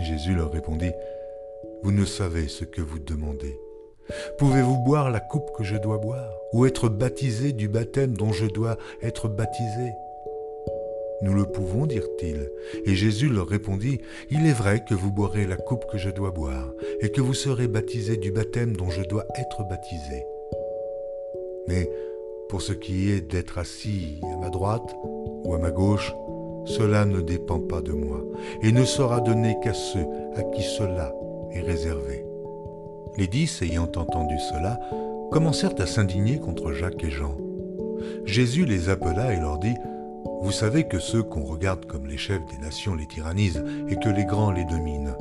Jésus 0.00 0.34
leur 0.34 0.52
répondit, 0.52 0.92
Vous 1.82 1.92
ne 1.92 2.04
savez 2.04 2.48
ce 2.48 2.64
que 2.64 2.80
vous 2.80 2.98
demandez. 2.98 3.58
Pouvez-vous 4.38 4.78
boire 4.78 5.10
la 5.10 5.20
coupe 5.20 5.50
que 5.56 5.64
je 5.64 5.76
dois 5.76 5.98
boire, 5.98 6.32
ou 6.52 6.64
être 6.64 6.88
baptisé 6.88 7.52
du 7.52 7.68
baptême 7.68 8.16
dont 8.16 8.32
je 8.32 8.46
dois 8.46 8.78
être 9.02 9.28
baptisé? 9.28 9.92
Nous 11.20 11.34
le 11.34 11.44
pouvons, 11.44 11.86
dirent-ils. 11.86 12.50
Et 12.84 12.94
Jésus 12.94 13.28
leur 13.28 13.48
répondit, 13.48 14.00
Il 14.30 14.46
est 14.46 14.52
vrai 14.52 14.84
que 14.88 14.94
vous 14.94 15.10
boirez 15.10 15.46
la 15.46 15.56
coupe 15.56 15.84
que 15.90 15.98
je 15.98 16.10
dois 16.10 16.30
boire, 16.30 16.72
et 17.00 17.10
que 17.10 17.20
vous 17.20 17.34
serez 17.34 17.66
baptisés 17.66 18.16
du 18.16 18.30
baptême 18.30 18.76
dont 18.76 18.90
je 18.90 19.02
dois 19.02 19.26
être 19.36 19.62
baptisé. 19.68 20.24
Mais 21.66 21.90
pour 22.48 22.62
ce 22.62 22.72
qui 22.72 23.10
est 23.10 23.20
d'être 23.20 23.58
assis 23.58 24.20
à 24.32 24.36
ma 24.36 24.48
droite 24.48 24.94
ou 25.44 25.54
à 25.54 25.58
ma 25.58 25.70
gauche, 25.70 26.14
cela 26.64 27.04
ne 27.04 27.20
dépend 27.20 27.60
pas 27.60 27.80
de 27.80 27.92
moi, 27.92 28.22
et 28.62 28.72
ne 28.72 28.84
sera 28.84 29.20
donné 29.20 29.56
qu'à 29.62 29.74
ceux 29.74 30.06
à 30.36 30.42
qui 30.42 30.62
cela 30.62 31.14
est 31.52 31.62
réservé. 31.62 32.24
Les 33.16 33.26
dix, 33.26 33.62
ayant 33.62 33.90
entendu 33.96 34.38
cela, 34.52 34.78
commencèrent 35.32 35.80
à 35.80 35.86
s'indigner 35.86 36.38
contre 36.38 36.72
Jacques 36.72 37.02
et 37.02 37.10
Jean. 37.10 37.36
Jésus 38.24 38.64
les 38.64 38.88
appela 38.88 39.32
et 39.32 39.40
leur 39.40 39.58
dit, 39.58 39.74
Vous 40.40 40.52
savez 40.52 40.84
que 40.84 40.98
ceux 40.98 41.22
qu'on 41.22 41.44
regarde 41.44 41.84
comme 41.86 42.06
les 42.06 42.16
chefs 42.16 42.46
des 42.46 42.58
nations 42.58 42.94
les 42.94 43.06
tyrannisent 43.06 43.64
et 43.88 43.96
que 43.96 44.08
les 44.08 44.24
grands 44.24 44.52
les 44.52 44.64
dominent. 44.64 45.14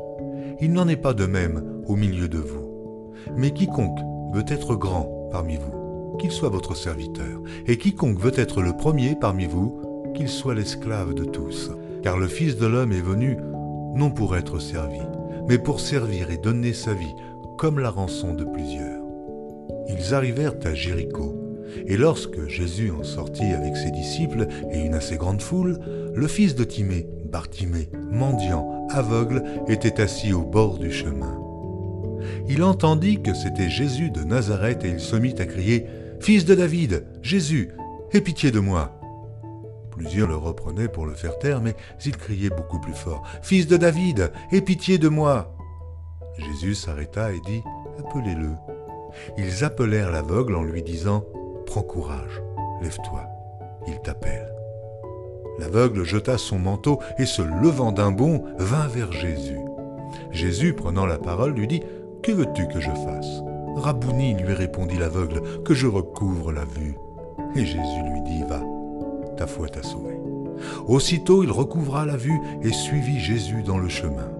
Il 0.59 0.73
n'en 0.73 0.87
est 0.87 0.95
pas 0.95 1.13
de 1.13 1.25
même 1.25 1.83
au 1.87 1.95
milieu 1.95 2.27
de 2.27 2.37
vous. 2.37 3.13
Mais 3.35 3.51
quiconque 3.51 3.99
veut 4.33 4.45
être 4.47 4.75
grand 4.75 5.29
parmi 5.31 5.57
vous, 5.57 6.17
qu'il 6.17 6.31
soit 6.31 6.49
votre 6.49 6.75
serviteur, 6.75 7.41
et 7.65 7.77
quiconque 7.77 8.19
veut 8.19 8.39
être 8.39 8.61
le 8.61 8.75
premier 8.75 9.15
parmi 9.15 9.45
vous, 9.45 9.81
qu'il 10.15 10.29
soit 10.29 10.55
l'esclave 10.55 11.13
de 11.13 11.25
tous. 11.25 11.71
Car 12.03 12.17
le 12.17 12.27
Fils 12.27 12.57
de 12.57 12.67
l'homme 12.67 12.91
est 12.91 13.01
venu 13.01 13.37
non 13.95 14.11
pour 14.11 14.35
être 14.37 14.59
servi, 14.59 15.01
mais 15.47 15.57
pour 15.57 15.79
servir 15.79 16.29
et 16.29 16.37
donner 16.37 16.73
sa 16.73 16.93
vie 16.93 17.15
comme 17.57 17.79
la 17.79 17.89
rançon 17.89 18.33
de 18.33 18.45
plusieurs. 18.45 19.03
Ils 19.89 20.13
arrivèrent 20.13 20.55
à 20.63 20.73
Jéricho, 20.73 21.46
et 21.85 21.97
lorsque 21.97 22.47
Jésus 22.47 22.91
en 22.91 23.03
sortit 23.03 23.53
avec 23.53 23.75
ses 23.77 23.91
disciples 23.91 24.47
et 24.71 24.79
une 24.79 24.93
assez 24.93 25.17
grande 25.17 25.41
foule, 25.41 25.79
le 26.13 26.27
fils 26.27 26.55
de 26.55 26.63
Timée, 26.63 27.07
Bartimée, 27.31 27.89
mendiant, 28.11 28.87
aveugle, 28.89 29.43
était 29.67 30.01
assis 30.01 30.33
au 30.33 30.43
bord 30.43 30.77
du 30.77 30.91
chemin. 30.91 31.37
Il 32.47 32.63
entendit 32.63 33.21
que 33.21 33.33
c'était 33.33 33.69
Jésus 33.69 34.09
de 34.09 34.23
Nazareth 34.23 34.83
et 34.83 34.89
il 34.89 34.99
se 34.99 35.15
mit 35.15 35.35
à 35.39 35.45
crier 35.45 35.85
Fils 36.19 36.45
de 36.45 36.55
David, 36.55 37.05
Jésus, 37.21 37.69
aie 38.11 38.21
pitié 38.21 38.51
de 38.51 38.59
moi. 38.59 38.99
Plusieurs 39.91 40.27
le 40.27 40.35
reprenaient 40.35 40.87
pour 40.87 41.05
le 41.05 41.13
faire 41.13 41.37
taire, 41.39 41.61
mais 41.61 41.75
il 42.05 42.15
criait 42.15 42.49
beaucoup 42.49 42.79
plus 42.79 42.93
fort 42.93 43.23
Fils 43.41 43.67
de 43.67 43.77
David, 43.77 44.31
aie 44.51 44.61
pitié 44.61 44.97
de 44.97 45.09
moi. 45.09 45.53
Jésus 46.37 46.75
s'arrêta 46.75 47.31
et 47.31 47.39
dit 47.45 47.61
Appelez-le. 47.99 48.51
Ils 49.37 49.63
appelèrent 49.63 50.11
l'aveugle 50.11 50.55
en 50.55 50.63
lui 50.63 50.83
disant 50.83 51.25
Prends 51.67 51.83
courage, 51.83 52.41
lève-toi, 52.81 53.23
il 53.87 53.99
t'appelle. 53.99 54.51
L'aveugle 55.59 56.05
jeta 56.05 56.37
son 56.37 56.59
manteau 56.59 56.99
et 57.19 57.25
se 57.25 57.41
levant 57.41 57.91
d'un 57.91 58.11
bond 58.11 58.41
vint 58.57 58.87
vers 58.87 59.11
Jésus. 59.11 59.59
Jésus, 60.31 60.73
prenant 60.73 61.05
la 61.05 61.17
parole, 61.17 61.51
lui 61.51 61.67
dit 61.67 61.81
Que 62.23 62.31
veux-tu 62.31 62.67
que 62.69 62.79
je 62.79 62.91
fasse? 62.91 63.43
Rabouni, 63.75 64.35
lui 64.35 64.53
répondit 64.53 64.97
l'aveugle, 64.97 65.41
que 65.63 65.73
je 65.73 65.87
recouvre 65.87 66.53
la 66.53 66.63
vue. 66.63 66.95
Et 67.55 67.65
Jésus 67.65 68.01
lui 68.13 68.21
dit 68.21 68.43
Va, 68.47 68.61
ta 69.35 69.45
foi 69.45 69.67
t'a 69.67 69.83
sauvé. 69.83 70.17
Aussitôt 70.87 71.43
il 71.43 71.51
recouvra 71.51 72.05
la 72.05 72.15
vue 72.15 72.39
et 72.61 72.71
suivit 72.71 73.19
Jésus 73.19 73.61
dans 73.61 73.77
le 73.77 73.89
chemin. 73.89 74.31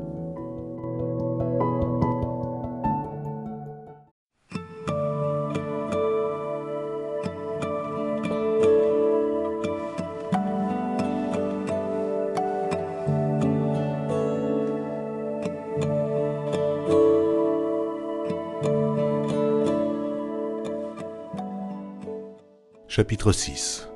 Chapitre 22.90 23.34
6 23.34 23.90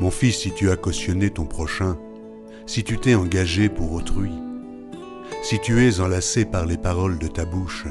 Mon 0.00 0.10
fils, 0.10 0.40
si 0.40 0.50
tu 0.50 0.68
as 0.72 0.76
cautionné 0.76 1.30
ton 1.30 1.44
prochain, 1.44 1.96
si 2.66 2.82
tu 2.82 2.98
t'es 2.98 3.14
engagé 3.14 3.68
pour 3.68 3.92
autrui, 3.92 4.32
si 5.44 5.60
tu 5.60 5.86
es 5.86 6.00
enlacé 6.00 6.44
par 6.44 6.66
les 6.66 6.76
paroles 6.76 7.20
de 7.20 7.28
ta 7.28 7.44
bouche, 7.44 7.86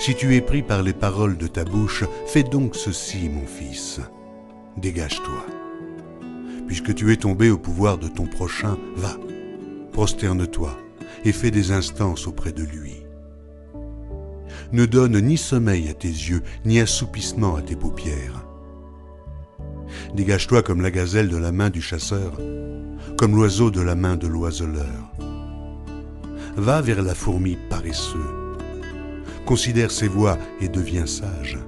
si 0.00 0.16
tu 0.16 0.34
es 0.34 0.40
pris 0.40 0.62
par 0.62 0.82
les 0.82 0.92
paroles 0.92 1.36
de 1.36 1.46
ta 1.46 1.64
bouche, 1.64 2.02
fais 2.26 2.42
donc 2.42 2.74
ceci, 2.74 3.28
mon 3.28 3.46
fils. 3.46 4.00
Dégage-toi. 4.76 5.46
Puisque 6.66 6.96
tu 6.96 7.12
es 7.12 7.16
tombé 7.16 7.50
au 7.50 7.58
pouvoir 7.58 7.98
de 7.98 8.08
ton 8.08 8.26
prochain, 8.26 8.76
va, 8.96 9.16
prosterne-toi 9.92 10.76
et 11.24 11.30
fais 11.30 11.52
des 11.52 11.70
instances 11.70 12.26
auprès 12.26 12.50
de 12.50 12.64
lui 12.64 13.01
ne 14.72 14.86
donne 14.86 15.20
ni 15.20 15.36
sommeil 15.36 15.88
à 15.88 15.94
tes 15.94 16.08
yeux, 16.08 16.42
ni 16.64 16.80
assoupissement 16.80 17.56
à 17.56 17.62
tes 17.62 17.76
paupières. 17.76 18.46
Dégage-toi 20.14 20.62
comme 20.62 20.80
la 20.80 20.90
gazelle 20.90 21.28
de 21.28 21.36
la 21.36 21.52
main 21.52 21.70
du 21.70 21.82
chasseur, 21.82 22.32
comme 23.16 23.36
l'oiseau 23.36 23.70
de 23.70 23.80
la 23.80 23.94
main 23.94 24.16
de 24.16 24.26
l'oiseleur. 24.26 25.12
Va 26.56 26.80
vers 26.80 27.02
la 27.02 27.14
fourmi 27.14 27.58
paresseux. 27.68 28.18
Considère 29.46 29.90
ses 29.90 30.08
voies 30.08 30.38
et 30.60 30.68
deviens 30.68 31.06
sage. 31.06 31.58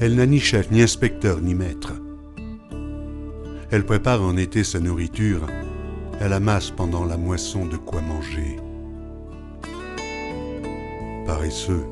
Elle 0.00 0.16
n'a 0.16 0.26
ni 0.26 0.40
chef, 0.40 0.70
ni 0.70 0.82
inspecteur, 0.82 1.40
ni 1.40 1.54
maître. 1.54 1.92
Elle 3.70 3.84
prépare 3.84 4.22
en 4.22 4.36
été 4.36 4.64
sa 4.64 4.80
nourriture, 4.80 5.46
elle 6.20 6.32
amasse 6.32 6.70
pendant 6.70 7.04
la 7.04 7.16
moisson 7.16 7.66
de 7.66 7.76
quoi 7.76 8.00
manger 8.00 8.56
paresseux, 11.30 11.86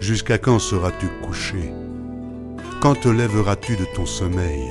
jusqu'à 0.00 0.36
quand 0.36 0.58
seras-tu 0.58 1.08
couché? 1.24 1.72
Quand 2.82 2.94
te 2.94 3.08
lèveras-tu 3.08 3.74
de 3.74 3.86
ton 3.94 4.04
sommeil? 4.04 4.70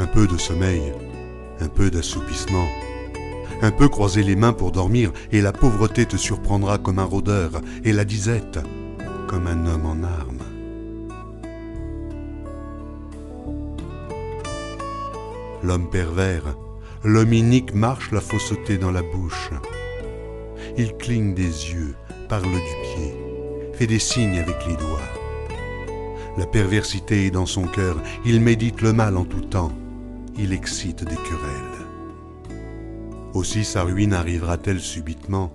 Un 0.00 0.06
peu 0.06 0.26
de 0.26 0.36
sommeil, 0.36 0.92
un 1.60 1.68
peu 1.68 1.88
d'assoupissement, 1.88 2.66
un 3.62 3.70
peu 3.70 3.88
croiser 3.88 4.24
les 4.24 4.34
mains 4.34 4.52
pour 4.52 4.72
dormir, 4.72 5.12
et 5.30 5.40
la 5.40 5.52
pauvreté 5.52 6.04
te 6.04 6.16
surprendra 6.16 6.78
comme 6.78 6.98
un 6.98 7.04
rôdeur, 7.04 7.50
et 7.84 7.92
la 7.92 8.04
disette 8.04 8.58
comme 9.28 9.46
un 9.46 9.66
homme 9.66 9.86
en 9.86 10.02
armes. 10.02 10.48
L'homme 15.62 15.88
pervers, 15.90 16.56
l'homme 17.04 17.34
inique 17.34 17.72
marche 17.72 18.10
la 18.10 18.20
fausseté 18.20 18.78
dans 18.78 18.90
la 18.90 19.02
bouche. 19.02 19.50
Il 20.76 20.96
cligne 20.96 21.34
des 21.34 21.70
yeux, 21.72 21.94
parle 22.28 22.50
du 22.50 22.58
pied, 22.82 23.14
fait 23.74 23.86
des 23.86 23.98
signes 23.98 24.38
avec 24.38 24.56
les 24.66 24.76
doigts. 24.76 24.98
La 26.36 26.46
perversité 26.46 27.26
est 27.26 27.30
dans 27.30 27.46
son 27.46 27.64
cœur, 27.64 27.96
il 28.24 28.40
médite 28.40 28.80
le 28.80 28.92
mal 28.92 29.16
en 29.16 29.24
tout 29.24 29.40
temps, 29.40 29.72
il 30.36 30.52
excite 30.52 31.04
des 31.04 31.16
querelles. 31.16 31.74
Aussi 33.34 33.64
sa 33.64 33.82
ruine 33.82 34.14
arrivera-t-elle 34.14 34.80
subitement 34.80 35.52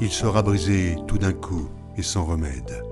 Il 0.00 0.10
sera 0.10 0.42
brisé 0.42 0.96
tout 1.06 1.18
d'un 1.18 1.32
coup 1.32 1.68
et 1.96 2.02
sans 2.02 2.24
remède. 2.24 2.82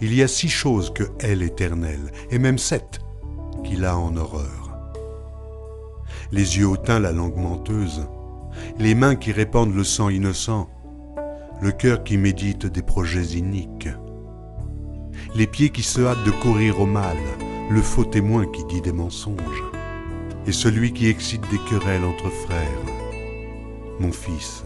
Il 0.00 0.14
y 0.14 0.22
a 0.22 0.28
six 0.28 0.48
choses 0.48 0.92
que 0.92 1.04
elle 1.20 1.42
éternelle, 1.42 2.10
et 2.30 2.38
même 2.38 2.58
sept, 2.58 3.00
qu'il 3.62 3.84
a 3.84 3.96
en 3.96 4.16
horreur. 4.16 4.78
Les 6.32 6.58
yeux 6.58 6.66
hautains, 6.66 7.00
la 7.00 7.12
langue 7.12 7.36
menteuse, 7.36 8.06
les 8.78 8.94
mains 8.94 9.16
qui 9.16 9.32
répandent 9.32 9.74
le 9.74 9.84
sang 9.84 10.08
innocent, 10.08 10.68
le 11.64 11.72
cœur 11.72 12.04
qui 12.04 12.18
médite 12.18 12.66
des 12.66 12.82
projets 12.82 13.38
iniques, 13.38 13.88
les 15.34 15.46
pieds 15.46 15.70
qui 15.70 15.82
se 15.82 16.02
hâtent 16.02 16.22
de 16.26 16.30
courir 16.30 16.78
au 16.78 16.84
mal, 16.84 17.16
le 17.70 17.80
faux 17.80 18.04
témoin 18.04 18.44
qui 18.44 18.66
dit 18.66 18.82
des 18.82 18.92
mensonges, 18.92 19.64
et 20.46 20.52
celui 20.52 20.92
qui 20.92 21.08
excite 21.08 21.40
des 21.50 21.58
querelles 21.70 22.04
entre 22.04 22.28
frères. 22.28 22.84
Mon 23.98 24.12
fils, 24.12 24.62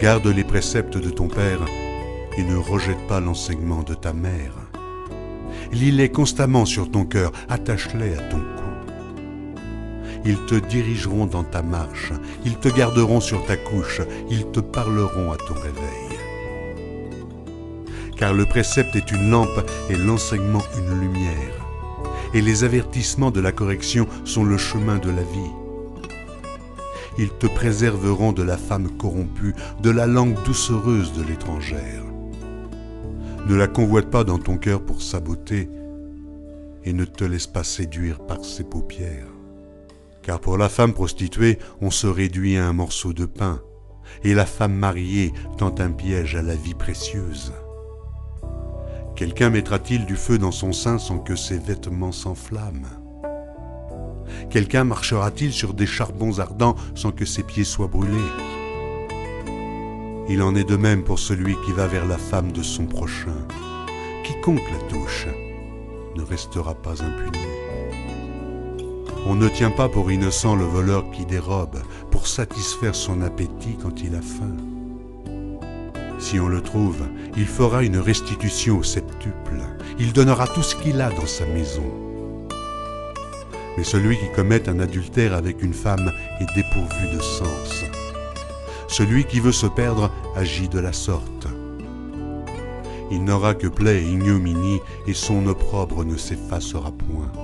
garde 0.00 0.26
les 0.26 0.42
préceptes 0.42 0.98
de 0.98 1.10
ton 1.10 1.28
père 1.28 1.60
et 2.36 2.42
ne 2.42 2.56
rejette 2.56 3.06
pas 3.06 3.20
l'enseignement 3.20 3.84
de 3.84 3.94
ta 3.94 4.12
mère. 4.12 4.56
Lis-les 5.70 6.08
constamment 6.08 6.64
sur 6.64 6.90
ton 6.90 7.04
cœur, 7.04 7.30
attache-les 7.48 8.14
à 8.14 8.22
ton 8.30 8.40
cou. 8.40 8.63
Ils 10.26 10.38
te 10.46 10.54
dirigeront 10.54 11.26
dans 11.26 11.44
ta 11.44 11.60
marche, 11.60 12.12
ils 12.46 12.56
te 12.56 12.68
garderont 12.68 13.20
sur 13.20 13.44
ta 13.44 13.56
couche, 13.56 14.00
ils 14.30 14.46
te 14.46 14.60
parleront 14.60 15.32
à 15.32 15.36
ton 15.36 15.54
réveil. 15.54 16.18
Car 18.16 18.32
le 18.32 18.46
précepte 18.46 18.96
est 18.96 19.10
une 19.10 19.30
lampe 19.30 19.60
et 19.90 19.96
l'enseignement 19.96 20.62
une 20.78 21.00
lumière. 21.00 21.66
Et 22.32 22.40
les 22.40 22.64
avertissements 22.64 23.30
de 23.30 23.40
la 23.40 23.52
correction 23.52 24.06
sont 24.24 24.44
le 24.44 24.56
chemin 24.56 24.96
de 24.96 25.10
la 25.10 25.22
vie. 25.22 25.52
Ils 27.18 27.30
te 27.30 27.46
préserveront 27.46 28.32
de 28.32 28.42
la 28.42 28.56
femme 28.56 28.88
corrompue, 28.96 29.54
de 29.82 29.90
la 29.90 30.06
langue 30.06 30.42
doucereuse 30.44 31.12
de 31.12 31.22
l'étrangère. 31.22 32.02
Ne 33.46 33.54
la 33.56 33.68
convoite 33.68 34.10
pas 34.10 34.24
dans 34.24 34.38
ton 34.38 34.56
cœur 34.56 34.80
pour 34.80 35.02
sa 35.02 35.20
beauté, 35.20 35.68
et 36.84 36.92
ne 36.94 37.04
te 37.04 37.24
laisse 37.24 37.46
pas 37.46 37.62
séduire 37.62 38.20
par 38.20 38.44
ses 38.44 38.64
paupières. 38.64 39.33
Car 40.24 40.40
pour 40.40 40.56
la 40.56 40.70
femme 40.70 40.94
prostituée, 40.94 41.58
on 41.82 41.90
se 41.90 42.06
réduit 42.06 42.56
à 42.56 42.66
un 42.66 42.72
morceau 42.72 43.12
de 43.12 43.26
pain, 43.26 43.60
et 44.22 44.32
la 44.32 44.46
femme 44.46 44.74
mariée 44.74 45.32
tend 45.58 45.74
un 45.78 45.90
piège 45.90 46.34
à 46.34 46.42
la 46.42 46.54
vie 46.54 46.74
précieuse. 46.74 47.52
Quelqu'un 49.16 49.50
mettra-t-il 49.50 50.06
du 50.06 50.16
feu 50.16 50.38
dans 50.38 50.50
son 50.50 50.72
sein 50.72 50.98
sans 50.98 51.18
que 51.18 51.36
ses 51.36 51.58
vêtements 51.58 52.10
s'enflamment? 52.10 52.88
Quelqu'un 54.48 54.84
marchera-t-il 54.84 55.52
sur 55.52 55.74
des 55.74 55.86
charbons 55.86 56.38
ardents 56.38 56.74
sans 56.94 57.12
que 57.12 57.26
ses 57.26 57.42
pieds 57.42 57.64
soient 57.64 57.86
brûlés? 57.86 58.32
Il 60.30 60.42
en 60.42 60.54
est 60.56 60.68
de 60.68 60.76
même 60.76 61.04
pour 61.04 61.18
celui 61.18 61.54
qui 61.66 61.72
va 61.72 61.86
vers 61.86 62.06
la 62.06 62.18
femme 62.18 62.50
de 62.50 62.62
son 62.62 62.86
prochain. 62.86 63.46
Quiconque 64.24 64.70
la 64.72 64.88
touche 64.88 65.26
ne 66.16 66.22
restera 66.22 66.74
pas 66.74 67.02
impuni. 67.02 67.43
On 69.26 69.34
ne 69.34 69.48
tient 69.48 69.70
pas 69.70 69.88
pour 69.88 70.12
innocent 70.12 70.54
le 70.54 70.64
voleur 70.64 71.10
qui 71.10 71.24
dérobe 71.24 71.82
pour 72.10 72.26
satisfaire 72.26 72.94
son 72.94 73.22
appétit 73.22 73.78
quand 73.82 74.02
il 74.02 74.14
a 74.14 74.20
faim. 74.20 74.54
Si 76.18 76.38
on 76.38 76.48
le 76.48 76.60
trouve, 76.60 77.02
il 77.36 77.46
fera 77.46 77.82
une 77.82 77.98
restitution 77.98 78.78
au 78.78 78.82
septuple. 78.82 79.62
Il 79.98 80.12
donnera 80.12 80.46
tout 80.46 80.62
ce 80.62 80.76
qu'il 80.76 81.00
a 81.00 81.10
dans 81.10 81.26
sa 81.26 81.46
maison. 81.46 81.90
Mais 83.76 83.84
celui 83.84 84.18
qui 84.18 84.30
commet 84.36 84.68
un 84.68 84.78
adultère 84.78 85.34
avec 85.34 85.62
une 85.62 85.74
femme 85.74 86.12
est 86.40 86.54
dépourvu 86.54 87.16
de 87.16 87.20
sens. 87.20 87.84
Celui 88.88 89.24
qui 89.24 89.40
veut 89.40 89.52
se 89.52 89.66
perdre 89.66 90.10
agit 90.36 90.68
de 90.68 90.78
la 90.78 90.92
sorte. 90.92 91.48
Il 93.10 93.24
n'aura 93.24 93.54
que 93.54 93.66
plaie 93.66 94.02
et 94.02 94.08
ignominie, 94.08 94.80
et 95.06 95.14
son 95.14 95.46
opprobre 95.46 96.04
ne 96.04 96.16
s'effacera 96.16 96.92
point. 96.92 97.43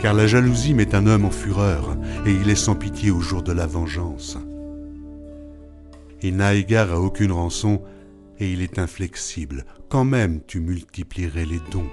Car 0.00 0.14
la 0.14 0.26
jalousie 0.26 0.74
met 0.74 0.94
un 0.94 1.06
homme 1.06 1.24
en 1.24 1.30
fureur, 1.30 1.96
et 2.26 2.32
il 2.32 2.48
est 2.48 2.54
sans 2.54 2.74
pitié 2.74 3.10
au 3.10 3.20
jour 3.20 3.42
de 3.42 3.52
la 3.52 3.66
vengeance. 3.66 4.38
Il 6.22 6.36
n'a 6.36 6.54
égard 6.54 6.92
à 6.92 7.00
aucune 7.00 7.32
rançon, 7.32 7.82
et 8.38 8.50
il 8.52 8.62
est 8.62 8.78
inflexible, 8.78 9.64
quand 9.88 10.04
même 10.04 10.40
tu 10.46 10.60
multiplierais 10.60 11.46
les 11.46 11.60
dons. 11.70 11.90